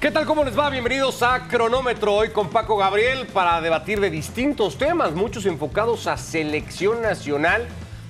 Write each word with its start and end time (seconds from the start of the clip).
¿Qué 0.00 0.10
tal? 0.10 0.24
¿Cómo 0.24 0.44
les 0.44 0.58
va? 0.58 0.70
Bienvenidos 0.70 1.22
a 1.22 1.46
Cronómetro 1.46 2.14
hoy 2.14 2.30
con 2.30 2.48
Paco 2.48 2.78
Gabriel 2.78 3.26
para 3.26 3.60
debatir 3.60 4.00
de 4.00 4.08
distintos 4.08 4.78
temas, 4.78 5.12
muchos 5.12 5.44
enfocados 5.44 6.06
a 6.06 6.16
selección 6.16 7.02
nacional 7.02 7.68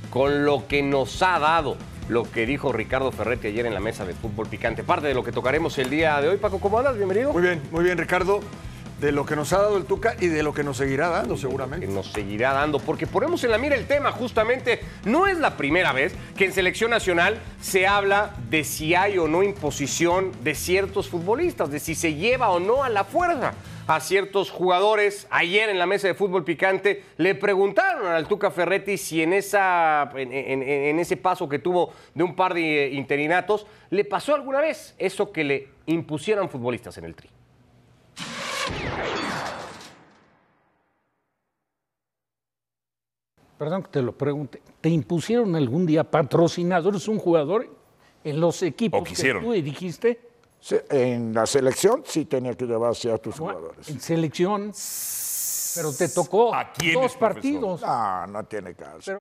con 0.09 0.45
lo 0.45 0.69
que 0.69 0.84
nos 0.84 1.21
ha 1.21 1.41
dado 1.41 1.77
lo 2.09 2.31
que 2.31 2.47
dijo 2.47 2.73
Ricardo 2.73 3.11
Ferretti 3.11 3.48
ayer 3.48 3.67
en 3.67 3.75
la 3.75 3.81
mesa 3.81 4.05
de 4.05 4.15
fútbol 4.15 4.47
picante. 4.47 4.84
Parte 4.84 5.09
de 5.09 5.15
lo 5.15 5.25
que 5.25 5.33
tocaremos 5.33 5.79
el 5.79 5.91
día 5.91 6.21
de 6.21 6.29
hoy. 6.29 6.37
Paco, 6.37 6.61
¿cómo 6.61 6.79
andas? 6.79 6.97
Bienvenido. 6.97 7.33
Muy 7.33 7.43
bien, 7.43 7.61
muy 7.73 7.83
bien, 7.83 7.98
Ricardo. 7.98 8.41
De 9.01 9.13
lo 9.13 9.25
que 9.25 9.35
nos 9.35 9.53
ha 9.53 9.59
dado 9.59 9.77
el 9.79 9.85
Tuca 9.85 10.15
y 10.21 10.27
de 10.27 10.43
lo 10.43 10.53
que 10.53 10.63
nos 10.63 10.77
seguirá 10.77 11.09
dando, 11.09 11.37
seguramente. 11.37 11.87
Que 11.87 11.93
nos 11.93 12.13
seguirá 12.13 12.53
dando, 12.53 12.79
porque 12.79 13.07
ponemos 13.07 13.43
en 13.45 13.51
la 13.51 13.59
mira 13.59 13.75
el 13.75 13.87
tema, 13.87 14.13
justamente, 14.13 14.81
no 15.05 15.27
es 15.27 15.39
la 15.39 15.57
primera 15.57 15.92
vez 15.92 16.15
que 16.37 16.45
en 16.45 16.53
selección 16.53 16.91
nacional 16.91 17.39
se 17.61 17.87
habla 17.87 18.34
de 18.51 18.62
si 18.62 18.95
hay 18.95 19.17
o 19.19 19.27
no 19.27 19.42
imposición 19.42 20.33
de 20.42 20.55
ciertos 20.55 21.09
futbolistas, 21.09 21.70
de 21.70 21.81
si 21.81 21.95
se 21.95 22.15
lleva 22.15 22.51
o 22.51 22.61
no 22.61 22.84
a 22.84 22.91
la 22.91 23.05
fuerza 23.05 23.55
a 23.95 24.01
ciertos 24.01 24.51
jugadores. 24.51 25.27
Ayer 25.31 25.69
en 25.69 25.79
la 25.79 25.87
mesa 25.87 26.07
de 26.07 26.14
fútbol 26.14 26.45
picante 26.45 27.03
le 27.17 27.35
preguntaron 27.35 28.07
al 28.07 28.29
Tuca 28.29 28.51
Ferretti 28.51 28.97
si 28.97 29.23
en, 29.23 29.33
esa, 29.33 30.11
en, 30.14 30.98
ese 30.98 31.17
paso 31.17 31.48
que 31.48 31.59
tuvo 31.59 31.92
de 32.14 32.23
un 32.23 32.37
par 32.37 32.55
de 32.55 32.91
interinatos 32.92 33.67
le 33.91 34.05
pasó 34.05 34.35
alguna 34.35 34.61
vez 34.61 34.95
eso 34.98 35.33
que 35.33 35.45
le 35.45 35.69
impusieran 35.87 36.48
futbolistas 36.48 36.98
en 36.98 37.05
el 37.05 37.14
tri. 37.14 37.29
Perdón 43.61 43.83
que 43.83 43.91
te 43.91 44.00
lo 44.00 44.12
pregunte. 44.16 44.62
¿Te 44.80 44.89
impusieron 44.89 45.55
algún 45.55 45.84
día 45.84 46.03
patrocinadores 46.03 47.06
un 47.08 47.19
jugador 47.19 47.69
en 48.25 48.41
los 48.41 48.62
equipos 48.62 49.02
O 49.02 49.05
quisieron. 49.05 49.42
que 49.42 49.47
tú 49.48 49.52
dirigiste? 49.52 50.19
Sí, 50.58 50.77
en 50.89 51.34
la 51.34 51.44
selección 51.44 52.02
sí 52.06 52.25
tenía 52.25 52.55
que 52.55 52.64
llevar 52.64 52.92
a 52.92 52.94
ciertos 52.94 53.39
No, 53.39 53.44
jugadores. 53.48 53.86
En 53.91 54.00
selección. 54.00 54.72
Pero 55.75 55.92
te 55.92 56.08
tocó 56.08 56.55
¿A 56.55 56.72
dos 56.94 57.14
partidos. 57.17 57.83
No, 57.83 58.27
no 58.28 58.44
tiene 58.44 58.75
caso. 58.75 59.19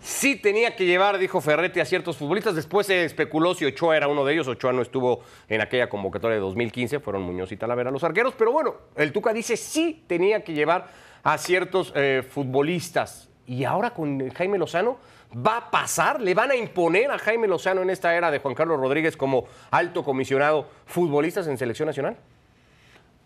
Sí 0.00 0.36
tenía 0.36 0.76
que 0.76 0.86
llevar, 0.86 1.18
dijo 1.18 1.40
Ferretti, 1.40 1.80
a 1.80 1.84
ciertos 1.84 2.16
futbolistas. 2.16 2.54
Después 2.54 2.86
se 2.86 3.04
especuló 3.04 3.52
si 3.56 3.64
Ochoa 3.64 3.96
era 3.96 4.06
uno 4.06 4.24
de 4.24 4.34
ellos. 4.34 4.46
Ochoa 4.46 4.72
no 4.72 4.82
estuvo 4.82 5.22
en 5.48 5.60
aquella 5.60 5.88
convocatoria 5.88 6.36
de 6.36 6.40
2015, 6.40 7.00
fueron 7.00 7.22
Muñoz 7.22 7.50
y 7.50 7.56
Talavera 7.56 7.90
los 7.90 8.04
arqueros. 8.04 8.34
Pero 8.38 8.52
bueno, 8.52 8.76
el 8.94 9.10
Tuca 9.12 9.32
dice 9.32 9.56
sí 9.56 10.04
tenía 10.06 10.44
que 10.44 10.52
llevar 10.54 10.88
a 11.22 11.38
ciertos 11.38 11.92
eh, 11.94 12.22
futbolistas. 12.28 13.28
Y 13.46 13.64
ahora 13.64 13.90
con 13.92 14.30
Jaime 14.30 14.58
Lozano, 14.58 14.98
¿va 15.34 15.56
a 15.58 15.70
pasar? 15.70 16.20
¿Le 16.20 16.34
van 16.34 16.50
a 16.50 16.56
imponer 16.56 17.10
a 17.10 17.18
Jaime 17.18 17.48
Lozano 17.48 17.82
en 17.82 17.90
esta 17.90 18.14
era 18.14 18.30
de 18.30 18.38
Juan 18.38 18.54
Carlos 18.54 18.78
Rodríguez 18.80 19.16
como 19.16 19.46
alto 19.70 20.04
comisionado 20.04 20.68
futbolistas 20.86 21.46
en 21.46 21.58
selección 21.58 21.86
nacional? 21.86 22.16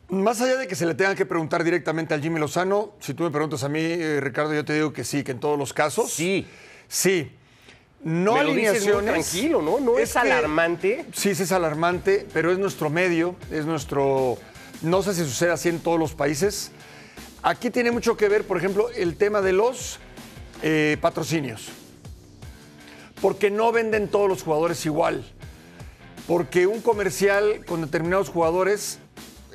Más 0.09 0.41
allá 0.41 0.57
de 0.57 0.69
que 0.69 0.77
se 0.77 0.87
le 0.87 0.95
tengan 0.95 1.17
que 1.17 1.27
preguntar 1.27 1.65
directamente 1.65 2.15
al 2.15 2.23
Jimmy 2.23 2.39
Lozano, 2.39 2.93
si 3.01 3.13
tú 3.13 3.25
me 3.25 3.31
preguntas 3.31 3.65
a 3.65 3.69
mí, 3.69 3.81
eh, 3.81 4.21
Ricardo, 4.21 4.55
yo 4.55 4.65
te 4.65 4.73
digo 4.75 4.93
que 4.93 5.03
sí, 5.03 5.25
que 5.25 5.33
en 5.33 5.41
todos 5.41 5.59
los 5.59 5.73
casos. 5.73 6.13
Sí. 6.13 6.47
Sí. 6.87 7.33
No 8.05 8.35
Me 8.35 8.45
lo 8.45 8.51
dices 8.55 8.85
muy 8.85 8.93
alineaciones. 8.93 9.31
tranquilo, 9.31 9.63
¿no? 9.63 9.81
¿No 9.81 9.99
es 9.99 10.15
alarmante? 10.17 11.05
Sí, 11.13 11.35
sí 11.35 11.43
es 11.43 11.51
alarmante, 11.51 12.25
pero 12.33 12.53
es 12.53 12.59
nuestro 12.59 12.89
medio, 12.89 13.35
es 13.51 13.67
nuestro. 13.67 14.39
No 14.83 15.03
sé 15.03 15.13
si 15.15 15.25
sucede 15.25 15.51
así 15.51 15.69
en 15.71 15.81
todos 15.81 15.99
los 15.99 16.15
países. 16.15 16.71
Aquí 17.49 17.71
tiene 17.71 17.93
mucho 17.93 18.17
que 18.17 18.29
ver, 18.29 18.45
por 18.45 18.57
ejemplo, 18.57 18.91
el 18.91 19.17
tema 19.17 19.41
de 19.41 19.53
los 19.53 20.01
eh, 20.65 20.97
patrocinios. 21.01 21.69
Porque 23.21 23.53
no 23.53 23.71
venden 23.71 24.09
todos 24.09 24.29
los 24.29 24.43
jugadores 24.43 24.85
igual. 24.85 25.25
Porque 26.27 26.67
un 26.67 26.81
comercial 26.81 27.65
con 27.65 27.83
determinados 27.83 28.31
jugadores 28.31 28.99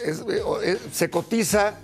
es- 0.06 0.22
eh, 0.22 0.42
eh, 0.64 0.78
se 0.94 1.10
cotiza 1.10 1.80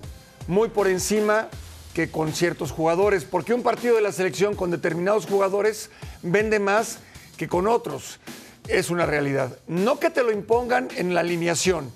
muy 0.47 0.69
por 0.69 0.87
encima 0.87 1.49
que 1.93 2.09
con 2.09 2.31
ciertos 2.31 2.71
jugadores. 2.71 3.25
Porque 3.25 3.53
un 3.53 3.61
partido 3.61 3.97
de 3.97 4.01
la 4.01 4.13
selección 4.13 4.55
con 4.55 4.71
determinados 4.71 5.25
jugadores 5.25 5.89
vende 6.23 6.59
más 6.59 6.99
que 7.35 7.49
con 7.49 7.67
otros. 7.67 8.21
Es 8.69 8.89
una 8.89 9.05
realidad. 9.05 9.59
No 9.67 9.99
que 9.99 10.09
te 10.09 10.23
lo 10.23 10.31
impongan 10.31 10.87
en 10.95 11.13
la 11.13 11.19
alineación. 11.19 11.91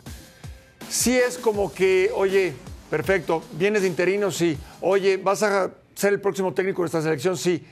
Sí 0.89 1.15
es 1.17 1.37
como 1.37 1.71
que, 1.73 2.11
oye, 2.13 2.55
perfecto, 2.91 3.41
vienes 3.53 3.81
de 3.81 3.87
interino, 3.87 4.29
sí. 4.29 4.57
Oye, 4.81 5.17
vas 5.17 5.41
a 5.41 5.71
ser 5.95 6.13
el 6.13 6.21
próximo 6.21 6.53
técnico 6.53 6.83
de 6.83 6.87
esta 6.87 7.01
selección, 7.01 7.37
sí. 7.37 7.65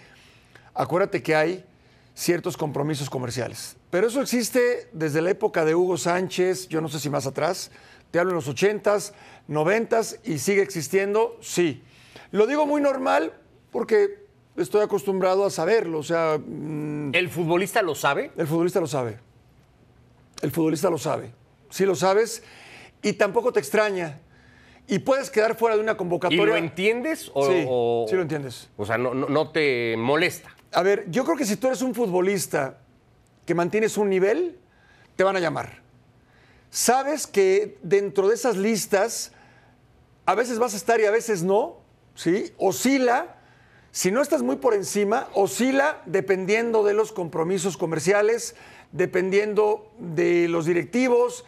Acuérdate 0.73 1.21
que 1.21 1.35
hay 1.35 1.65
ciertos 2.15 2.57
compromisos 2.57 3.09
comerciales. 3.09 3.75
Pero 3.91 4.07
eso 4.07 4.21
existe 4.21 4.89
desde 4.93 5.21
la 5.21 5.29
época 5.29 5.65
de 5.65 5.75
Hugo 5.75 5.97
Sánchez, 5.97 6.69
yo 6.69 6.79
no 6.81 6.87
sé 6.87 6.99
si 6.99 7.09
más 7.09 7.27
atrás, 7.27 7.69
te 8.11 8.19
hablo 8.19 8.31
en 8.31 8.35
los 8.35 8.49
80s, 8.49 9.11
90s 9.49 10.19
y 10.23 10.39
sigue 10.39 10.61
existiendo, 10.61 11.37
sí. 11.41 11.83
Lo 12.31 12.47
digo 12.47 12.65
muy 12.65 12.81
normal 12.81 13.33
porque 13.71 14.25
estoy 14.55 14.81
acostumbrado 14.81 15.45
a 15.45 15.49
saberlo, 15.49 15.99
o 15.99 16.03
sea, 16.03 16.37
mm, 16.37 17.13
¿El 17.13 17.29
futbolista 17.29 17.81
lo 17.81 17.93
sabe? 17.93 18.31
el 18.37 18.47
futbolista 18.47 18.79
lo 18.79 18.87
sabe. 18.87 19.19
El 20.41 20.51
futbolista 20.51 20.89
lo 20.89 20.97
sabe. 20.97 21.31
Sí 21.69 21.85
lo 21.85 21.95
sabes 21.95 22.41
y 23.01 23.13
tampoco 23.13 23.51
te 23.51 23.59
extraña. 23.59 24.19
Y 24.91 24.99
puedes 24.99 25.29
quedar 25.29 25.55
fuera 25.55 25.75
de 25.75 25.81
una 25.83 25.91
¿Y 25.93 25.95
convocatoria. 25.95 26.45
lo 26.45 26.55
entiendes? 26.55 27.29
O, 27.33 27.45
Sí, 27.47 27.65
o- 27.69 28.05
sí 28.09 28.15
lo 28.15 28.23
entiendes. 28.23 28.69
O 28.75 28.85
sea, 28.85 28.97
no, 28.97 29.13
no- 29.13 29.29
no 29.29 29.51
te 29.51 29.95
molesta. 29.97 30.55
A 30.71 30.81
ver, 30.81 31.05
yo 31.09 31.23
creo 31.23 31.37
que 31.37 31.45
si 31.45 31.55
tú 31.57 31.67
eres 31.67 31.81
un 31.83 31.93
futbolista 31.95 32.79
que 33.45 33.53
mantienes 33.53 33.97
un 33.97 34.09
nivel, 34.09 34.57
te 35.15 35.23
van 35.23 35.35
a 35.35 35.39
llamar. 35.39 35.81
Sabes 36.71 37.27
que 37.27 37.77
dentro 37.83 38.27
de 38.27 38.35
esas 38.35 38.57
listas, 38.57 39.31
a 40.25 40.35
veces 40.35 40.59
vas 40.59 40.73
a 40.73 40.77
estar 40.77 40.99
y 40.99 41.05
a 41.05 41.11
veces 41.11 41.43
no, 41.43 41.77
¿sí? 42.15 42.51
Oscila. 42.57 43.35
Si 43.91 44.11
no 44.11 44.21
estás 44.21 44.43
muy 44.43 44.57
por 44.57 44.73
encima, 44.75 45.27
oscila 45.33 46.01
dependiendo 46.05 46.83
de 46.83 46.93
los 46.93 47.11
compromisos 47.11 47.75
comerciales, 47.77 48.55
dependiendo 48.91 49.91
de 49.97 50.47
los 50.47 50.65
directivos 50.65 51.43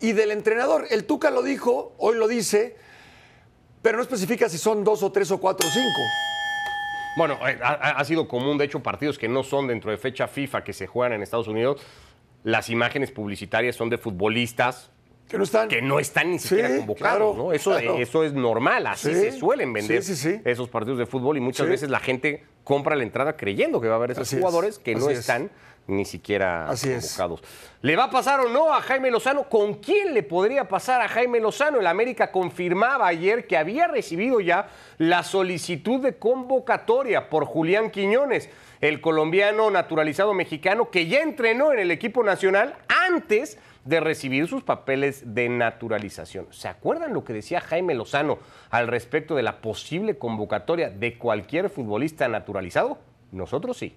y 0.00 0.12
del 0.12 0.32
entrenador. 0.32 0.86
El 0.90 1.04
Tuca 1.04 1.30
lo 1.30 1.42
dijo, 1.42 1.92
hoy 1.98 2.16
lo 2.16 2.26
dice, 2.26 2.76
pero 3.84 3.98
no 3.98 4.02
especifica 4.02 4.48
si 4.48 4.56
son 4.56 4.82
dos 4.82 5.02
o 5.02 5.12
tres 5.12 5.30
o 5.30 5.38
cuatro 5.38 5.68
o 5.68 5.70
cinco. 5.70 6.00
Bueno, 7.18 7.38
eh, 7.46 7.58
ha, 7.62 8.02
sido 8.04 8.26
común, 8.26 8.56
de 8.56 8.64
hecho, 8.64 8.82
partidos 8.82 9.18
que 9.18 9.28
no 9.28 9.42
son 9.42 9.66
dentro 9.66 9.90
de 9.90 9.98
fecha 9.98 10.26
FIFA 10.26 10.64
que 10.64 10.72
se 10.72 10.86
juegan 10.86 11.12
en 11.12 11.22
Estados 11.22 11.48
Unidos, 11.48 11.82
las 12.44 12.70
imágenes 12.70 13.12
publicitarias 13.12 13.76
son 13.76 13.90
de 13.90 13.98
futbolistas 13.98 14.90
Que 15.28 15.38
no 15.38 15.44
están. 15.44 15.68
que 15.68 15.80
no 15.82 15.98
están 15.98 16.30
ni 16.30 16.38
siquiera 16.38 16.68
Sí, 16.68 16.76
convocados, 16.78 17.18
claro, 17.18 17.34
¿no? 17.36 17.52
Eso, 17.52 17.70
claro. 17.70 17.96
eso 17.96 18.24
es 18.24 18.32
normal, 18.34 18.86
así 18.86 19.08
Sí, 19.12 19.20
se 19.20 19.32
suelen 19.32 19.72
vender 19.72 20.02
sí, 20.02 20.40
esos 20.44 20.68
partidos 20.68 20.98
de 20.98 21.06
fútbol 21.06 21.36
y 21.36 21.40
muchas 21.40 21.66
veces 21.68 21.88
la 21.90 21.98
gente 22.00 22.44
compra 22.62 22.94
la 22.94 23.02
entrada 23.04 23.36
creyendo 23.36 23.80
que 23.80 23.88
va 23.88 23.94
a 23.94 23.96
haber 23.96 24.10
esos 24.12 24.28
Así 24.28 24.36
es, 24.36 24.40
jugadores 24.40 24.78
que 24.78 24.94
no 24.94 25.08
es. 25.10 25.18
están 25.20 25.50
ni 25.86 26.04
siquiera 26.06 26.68
Así 26.68 26.90
es. 26.90 27.16
convocados. 27.16 27.42
¿Le 27.82 27.96
va 27.96 28.04
a 28.04 28.10
pasar 28.10 28.40
o 28.40 28.48
no 28.48 28.72
a 28.72 28.80
Jaime 28.80 29.10
Lozano? 29.10 29.48
¿Con 29.48 29.74
quién 29.74 30.14
le 30.14 30.22
podría 30.22 30.66
pasar 30.68 31.00
a 31.02 31.08
Jaime 31.08 31.40
Lozano? 31.40 31.80
El 31.80 31.86
América 31.86 32.30
confirmaba 32.30 33.06
ayer 33.06 33.46
que 33.46 33.56
había 33.58 33.86
recibido 33.88 34.40
ya 34.40 34.68
la 34.98 35.22
solicitud 35.22 36.00
de 36.00 36.16
convocatoria 36.16 37.28
por 37.28 37.44
Julián 37.44 37.90
Quiñones, 37.90 38.48
el 38.80 39.00
colombiano 39.00 39.70
naturalizado 39.70 40.32
mexicano 40.32 40.90
que 40.90 41.06
ya 41.06 41.20
entrenó 41.20 41.72
en 41.72 41.78
el 41.80 41.90
equipo 41.90 42.22
nacional 42.22 42.76
antes 42.88 43.58
de 43.84 44.00
recibir 44.00 44.46
sus 44.48 44.62
papeles 44.62 45.34
de 45.34 45.48
naturalización. 45.48 46.46
¿Se 46.50 46.68
acuerdan 46.68 47.12
lo 47.12 47.24
que 47.24 47.32
decía 47.32 47.60
Jaime 47.60 47.94
Lozano 47.94 48.38
al 48.70 48.88
respecto 48.88 49.34
de 49.34 49.42
la 49.42 49.60
posible 49.60 50.16
convocatoria 50.18 50.90
de 50.90 51.18
cualquier 51.18 51.68
futbolista 51.68 52.28
naturalizado? 52.28 52.98
Nosotros 53.32 53.76
sí. 53.76 53.94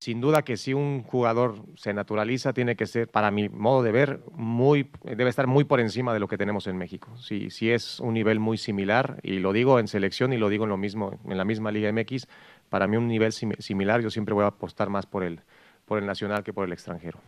Sin 0.00 0.20
duda 0.20 0.42
que 0.42 0.58
si 0.58 0.74
un 0.74 1.02
jugador 1.02 1.54
se 1.76 1.94
naturaliza, 1.94 2.52
tiene 2.52 2.76
que 2.76 2.84
ser, 2.84 3.08
para 3.08 3.30
mi 3.30 3.48
modo 3.48 3.82
de 3.82 3.90
ver, 3.90 4.20
muy, 4.32 4.90
debe 5.02 5.30
estar 5.30 5.46
muy 5.46 5.64
por 5.64 5.80
encima 5.80 6.12
de 6.12 6.20
lo 6.20 6.28
que 6.28 6.36
tenemos 6.36 6.66
en 6.66 6.76
México. 6.76 7.16
Si, 7.16 7.48
si 7.48 7.70
es 7.70 8.00
un 8.00 8.12
nivel 8.12 8.38
muy 8.38 8.58
similar, 8.58 9.18
y 9.22 9.38
lo 9.38 9.54
digo 9.54 9.78
en 9.78 9.88
selección 9.88 10.34
y 10.34 10.36
lo 10.36 10.50
digo 10.50 10.64
en 10.64 10.70
lo 10.70 10.76
mismo, 10.76 11.18
en 11.26 11.38
la 11.38 11.46
misma 11.46 11.72
Liga 11.72 11.90
MX, 11.90 12.28
para 12.68 12.86
mí 12.86 12.98
un 12.98 13.08
nivel 13.08 13.32
sim- 13.32 13.54
similar, 13.58 14.02
yo 14.02 14.10
siempre 14.10 14.34
voy 14.34 14.44
a 14.44 14.48
apostar 14.48 14.90
más 14.90 15.06
por 15.06 15.24
el, 15.24 15.40
por 15.86 15.98
el 15.98 16.04
nacional 16.04 16.44
que 16.44 16.52
por 16.52 16.66
el 16.66 16.74
extranjero. 16.74 17.18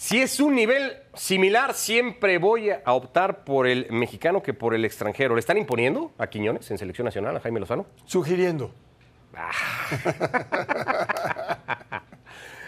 Si 0.00 0.22
es 0.22 0.38
un 0.38 0.54
nivel 0.54 0.92
similar, 1.14 1.74
siempre 1.74 2.38
voy 2.38 2.70
a 2.70 2.92
optar 2.92 3.42
por 3.42 3.66
el 3.66 3.90
mexicano 3.90 4.44
que 4.44 4.54
por 4.54 4.72
el 4.76 4.84
extranjero. 4.84 5.34
¿Le 5.34 5.40
están 5.40 5.58
imponiendo 5.58 6.12
a 6.18 6.28
Quiñones 6.28 6.70
en 6.70 6.78
selección 6.78 7.04
nacional, 7.04 7.36
a 7.36 7.40
Jaime 7.40 7.58
Lozano? 7.58 7.84
Sugiriendo. 8.04 8.70
Ah, 9.34 9.50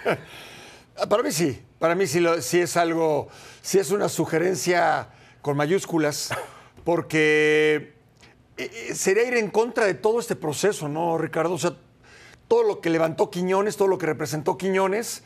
para 1.09 1.23
mí 1.23 1.31
sí, 1.31 1.63
para 1.79 1.95
mí 1.95 2.09
sí, 2.09 2.19
lo- 2.19 2.43
sí 2.43 2.59
es 2.59 2.77
algo, 2.77 3.29
sí 3.63 3.79
es 3.79 3.93
una 3.93 4.09
sugerencia 4.09 5.11
con 5.41 5.57
mayúsculas, 5.57 6.35
porque 6.83 7.95
eh, 8.57 8.71
eh, 8.91 8.95
sería 8.97 9.23
ir 9.23 9.35
en 9.35 9.51
contra 9.51 9.85
de 9.87 9.95
todo 9.95 10.19
este 10.19 10.35
proceso, 10.35 10.89
¿no, 10.89 11.17
Ricardo? 11.17 11.55
O 11.55 11.59
sea, 11.59 11.75
todo 12.49 12.65
lo 12.65 12.81
que 12.81 12.91
levantó 12.91 13.31
Quiñones, 13.31 13.77
todo 13.77 13.87
lo 13.87 13.99
que 13.99 14.07
representó 14.07 14.59
Quiñones, 14.59 15.23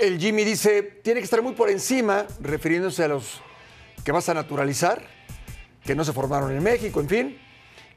el 0.00 0.18
Jimmy 0.18 0.44
dice, 0.44 0.82
tiene 1.02 1.20
que 1.20 1.24
estar 1.24 1.42
muy 1.42 1.52
por 1.54 1.70
encima, 1.70 2.26
refiriéndose 2.40 3.04
a 3.04 3.08
los 3.08 3.40
que 4.04 4.12
vas 4.12 4.28
a 4.28 4.34
naturalizar, 4.34 5.02
que 5.84 5.94
no 5.94 6.04
se 6.04 6.12
formaron 6.12 6.52
en 6.52 6.62
México, 6.62 7.00
en 7.00 7.08
fin. 7.08 7.38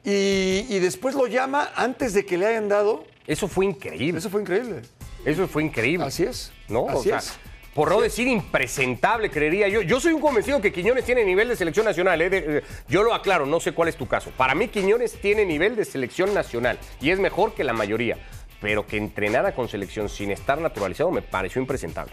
Y, 0.03 0.65
y 0.69 0.80
después 0.80 1.15
lo 1.15 1.27
llama 1.27 1.71
antes 1.75 2.13
de 2.13 2.25
que 2.25 2.38
le 2.38 2.45
hayan 2.47 2.69
dado. 2.69 3.06
Eso 3.27 3.47
fue 3.47 3.65
increíble. 3.65 4.19
Eso 4.19 4.30
fue 4.30 4.42
increíble. 4.42 4.81
Eso 5.25 5.47
fue 5.47 5.63
increíble. 5.63 6.06
Así 6.06 6.24
es. 6.24 6.51
¿No? 6.68 6.81
O 6.81 7.00
Así 7.00 7.09
sea, 7.09 7.18
es. 7.18 7.33
Por 7.74 7.89
no 7.89 8.00
decir 8.00 8.27
impresentable, 8.27 9.30
creería 9.30 9.68
yo. 9.68 9.81
Yo 9.81 10.00
soy 10.00 10.13
un 10.13 10.21
convencido 10.21 10.62
que 10.62 10.71
Quiñones 10.71 11.03
tiene 11.06 11.25
nivel 11.25 11.50
de 11.50 11.56
selección 11.56 11.86
nacional. 11.86 12.21
¿eh? 12.21 12.30
De- 12.30 12.57
eh, 12.59 12.63
yo 12.88 13.03
lo 13.03 13.13
aclaro, 13.13 13.45
no 13.45 13.59
sé 13.59 13.74
cuál 13.74 13.89
es 13.89 13.98
tu 13.98 14.07
caso. 14.07 14.31
Para 14.38 14.56
mí, 14.56 14.68
Quiñones 14.69 15.13
tiene 15.19 15.44
nivel 15.45 15.75
de 15.75 15.83
selección 15.83 16.33
nacional 16.33 16.77
y 17.01 17.09
es 17.09 17.19
mejor 17.19 17.53
que 17.53 17.63
la 17.63 17.74
mayoría. 17.74 18.18
Pero 18.65 18.88
que 18.88 18.97
entrenara 18.97 19.53
con 19.53 19.69
selección 19.69 20.09
sin 20.09 20.31
estar 20.31 20.59
naturalizado 20.59 21.12
me 21.12 21.21
pareció 21.21 21.62
impresentable. 21.62 22.12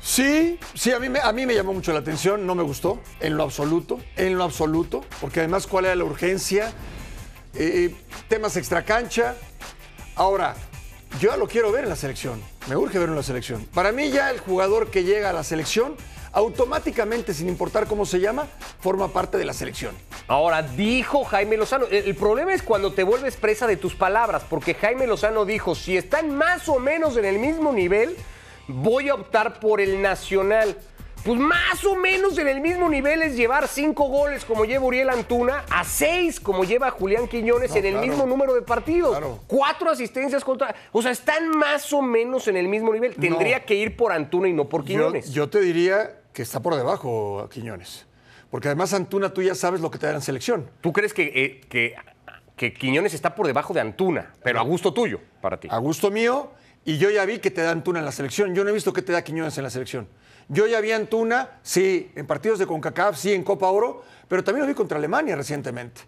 Sí, 0.00 0.60
sí, 0.74 0.92
a 0.92 1.00
mí, 1.00 1.08
me, 1.08 1.18
a 1.18 1.32
mí 1.32 1.44
me 1.44 1.56
llamó 1.56 1.72
mucho 1.72 1.92
la 1.92 1.98
atención, 1.98 2.46
no 2.46 2.54
me 2.54 2.62
gustó, 2.62 3.00
en 3.18 3.36
lo 3.36 3.42
absoluto, 3.42 3.98
en 4.14 4.38
lo 4.38 4.44
absoluto, 4.44 5.04
porque 5.20 5.40
además 5.40 5.66
cuál 5.66 5.86
era 5.86 5.96
la 5.96 6.04
urgencia, 6.04 6.72
Eh, 7.54 7.92
temas 8.28 8.56
extracancha. 8.56 9.34
Ahora, 10.14 10.54
yo 11.18 11.36
lo 11.36 11.48
quiero 11.48 11.72
ver 11.72 11.82
en 11.82 11.90
la 11.90 11.96
selección, 11.96 12.40
me 12.68 12.76
urge 12.76 13.00
verlo 13.00 13.14
en 13.14 13.18
la 13.18 13.24
selección. 13.24 13.66
Para 13.74 13.90
mí 13.90 14.10
ya 14.10 14.30
el 14.30 14.38
jugador 14.38 14.92
que 14.92 15.02
llega 15.02 15.30
a 15.30 15.32
la 15.32 15.42
selección, 15.42 15.96
automáticamente, 16.32 17.34
sin 17.34 17.48
importar 17.48 17.86
cómo 17.86 18.06
se 18.06 18.20
llama, 18.20 18.46
forma 18.80 19.08
parte 19.08 19.38
de 19.38 19.44
la 19.44 19.52
selección. 19.52 19.94
Ahora, 20.28 20.62
dijo 20.62 21.24
Jaime 21.24 21.56
Lozano, 21.56 21.86
el, 21.90 22.14
problema 22.14 22.54
es 22.54 22.62
cuando 22.62 22.92
te 22.92 23.02
vuelves 23.02 23.36
presa 23.36 23.66
de 23.66 23.76
tus 23.76 23.94
palabras, 23.94 24.44
porque 24.48 24.74
Jaime 24.74 25.06
Lozano 25.06 25.44
dijo, 25.44 25.74
si 25.74 25.96
están 25.96 26.34
más 26.36 26.68
o 26.68 26.78
menos 26.78 27.16
en 27.16 27.24
el 27.24 27.38
mismo 27.38 27.72
nivel, 27.72 28.16
voy 28.68 29.08
a 29.08 29.14
optar 29.14 29.58
por 29.58 29.80
el 29.80 30.00
Nacional. 30.00 30.76
Pues 31.24 31.38
más 31.38 31.84
o 31.84 31.96
menos 31.96 32.38
en 32.38 32.48
el 32.48 32.62
mismo 32.62 32.88
nivel 32.88 33.20
es 33.20 33.36
llevar 33.36 33.68
cinco 33.68 34.08
goles 34.08 34.46
como 34.46 34.64
lleva 34.64 34.86
Uriel 34.86 35.10
Antuna 35.10 35.66
a 35.68 35.84
seis 35.84 36.40
como 36.40 36.64
lleva 36.64 36.90
Julián 36.90 37.28
Quiñones 37.28 37.72
No, 37.72 37.76
en 37.76 37.84
el 37.84 37.92
claro. 37.92 38.06
mismo 38.06 38.26
número 38.26 38.54
de 38.54 38.62
partidos. 38.62 39.18
Claro. 39.18 39.38
Cuatro 39.46 39.90
asistencias 39.90 40.42
contra... 40.42 40.74
O 40.92 41.02
sea, 41.02 41.10
están 41.10 41.50
más 41.50 41.92
o 41.92 42.00
menos 42.00 42.48
en 42.48 42.56
el 42.56 42.68
mismo 42.68 42.90
nivel. 42.90 43.16
Tendría 43.16 43.64
que 43.66 43.74
ir 43.74 43.98
por 43.98 44.12
Antuna 44.12 44.48
y 44.48 44.54
no 44.54 44.66
por 44.66 44.80
Yo, 44.80 44.86
Quiñones. 44.86 45.30
yo 45.30 45.50
te 45.50 45.60
diría 45.60 46.19
que 46.32 46.42
está 46.42 46.60
por 46.60 46.76
debajo 46.76 47.48
Quiñones. 47.50 48.06
Porque 48.50 48.68
además 48.68 48.92
Antuna, 48.92 49.32
tú 49.32 49.42
ya 49.42 49.54
sabes 49.54 49.80
lo 49.80 49.90
que 49.90 49.98
te 49.98 50.06
da 50.06 50.14
en 50.14 50.22
selección. 50.22 50.70
¿Tú 50.80 50.92
crees 50.92 51.14
que, 51.14 51.32
eh, 51.34 51.60
que, 51.68 51.94
que 52.56 52.72
Quiñones 52.72 53.14
está 53.14 53.34
por 53.34 53.46
debajo 53.46 53.72
de 53.72 53.80
Antuna? 53.80 54.34
Pero 54.42 54.58
a 54.58 54.62
gusto 54.62 54.92
tuyo, 54.92 55.20
para 55.40 55.58
ti. 55.58 55.68
A 55.70 55.78
gusto 55.78 56.10
mío, 56.10 56.50
y 56.84 56.98
yo 56.98 57.10
ya 57.10 57.24
vi 57.24 57.38
que 57.38 57.50
te 57.50 57.62
da 57.62 57.70
Antuna 57.70 58.00
en 58.00 58.04
la 58.04 58.12
selección. 58.12 58.54
Yo 58.54 58.64
no 58.64 58.70
he 58.70 58.72
visto 58.72 58.92
que 58.92 59.02
te 59.02 59.12
da 59.12 59.22
Quiñones 59.22 59.56
en 59.58 59.64
la 59.64 59.70
selección. 59.70 60.08
Yo 60.48 60.66
ya 60.66 60.80
vi 60.80 60.90
a 60.90 60.96
Antuna, 60.96 61.60
sí, 61.62 62.10
en 62.16 62.26
partidos 62.26 62.58
de 62.58 62.66
CONCACAF, 62.66 63.16
sí, 63.16 63.32
en 63.32 63.44
Copa 63.44 63.68
Oro, 63.68 64.02
pero 64.26 64.42
también 64.42 64.62
lo 64.62 64.68
vi 64.68 64.74
contra 64.74 64.98
Alemania 64.98 65.36
recientemente. 65.36 66.00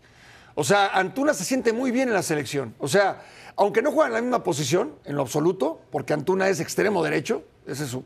O 0.57 0.65
sea, 0.65 0.89
Antuna 0.89 1.33
se 1.33 1.45
siente 1.45 1.73
muy 1.73 1.93
bien 1.93 2.09
en 2.09 2.15
la 2.15 2.23
selección. 2.23 2.75
O 2.79 2.89
sea, 2.89 3.23
aunque 3.55 3.83
no 3.83 3.93
juega 3.93 4.09
en 4.09 4.15
la 4.15 4.21
misma 4.21 4.43
posición, 4.43 4.97
en 5.05 5.15
lo 5.15 5.23
absoluto, 5.23 5.81
porque 5.93 6.13
Antuna 6.13 6.49
es 6.49 6.59
extremo 6.59 7.05
derecho, 7.05 7.45
esa 7.67 7.85
es 7.85 7.91
su 7.91 8.05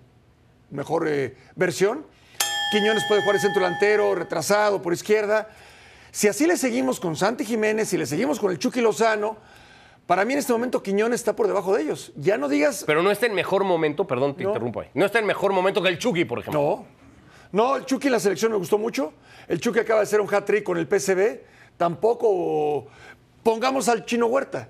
mejor 0.71 1.07
eh, 1.09 1.37
versión. 1.55 2.05
Quiñones 2.73 3.05
puede 3.09 3.21
jugar 3.23 3.37
de 3.37 3.43
centro 3.43 3.63
delantero, 3.63 4.15
retrasado, 4.15 4.83
por 4.83 4.93
izquierda. 4.93 5.49
Si 6.11 6.29
así 6.29 6.47
le 6.47 6.57
seguimos 6.57 6.99
con 6.99 7.15
Santi 7.17 7.45
Jiménez, 7.45 7.89
si 7.89 7.97
le 7.97 8.07
seguimos 8.07 8.41
con 8.41 8.51
el 8.51 8.59
Chucky 8.59 8.81
Lozano, 8.81 9.37
para 10.07 10.25
mí 10.25 10.33
en 10.33 10.39
este 10.39 10.53
momento 10.53 10.83
Quiñones 10.83 11.21
está 11.21 11.37
por 11.37 11.47
debajo 11.47 11.75
de 11.77 11.83
ellos. 11.83 12.13
Ya 12.17 12.39
no 12.39 12.49
digas. 12.49 12.85
Pero 12.87 13.03
no 13.03 13.11
está 13.11 13.27
en 13.27 13.35
mejor 13.35 13.65
momento, 13.65 14.07
perdón, 14.07 14.35
te 14.37 14.43
No. 14.45 14.51
interrumpo 14.51 14.81
ahí. 14.81 14.89
No 14.95 15.05
está 15.05 15.19
en 15.19 15.27
mejor 15.27 15.53
momento 15.53 15.83
que 15.83 15.89
el 15.89 15.99
Chucky, 15.99 16.25
por 16.25 16.39
ejemplo. 16.41 16.61
No. 16.61 16.97
No, 17.53 17.77
el 17.77 17.85
Chucky 17.85 18.09
en 18.09 18.13
la 18.13 18.21
selección 18.21 18.51
me 18.51 18.59
gustó 18.59 18.79
mucho. 18.79 19.13
El 19.47 19.61
Chucky 19.61 19.79
acaba 19.81 20.01
de 20.01 20.05
hacer 20.05 20.21
un 20.21 20.33
hat-trick 20.33 20.65
con 20.65 20.77
el 20.79 20.87
PCB. 20.89 21.41
Tampoco 21.77 22.87
pongamos 23.43 23.89
al 23.89 24.05
Chino 24.05 24.27
Huerta. 24.27 24.69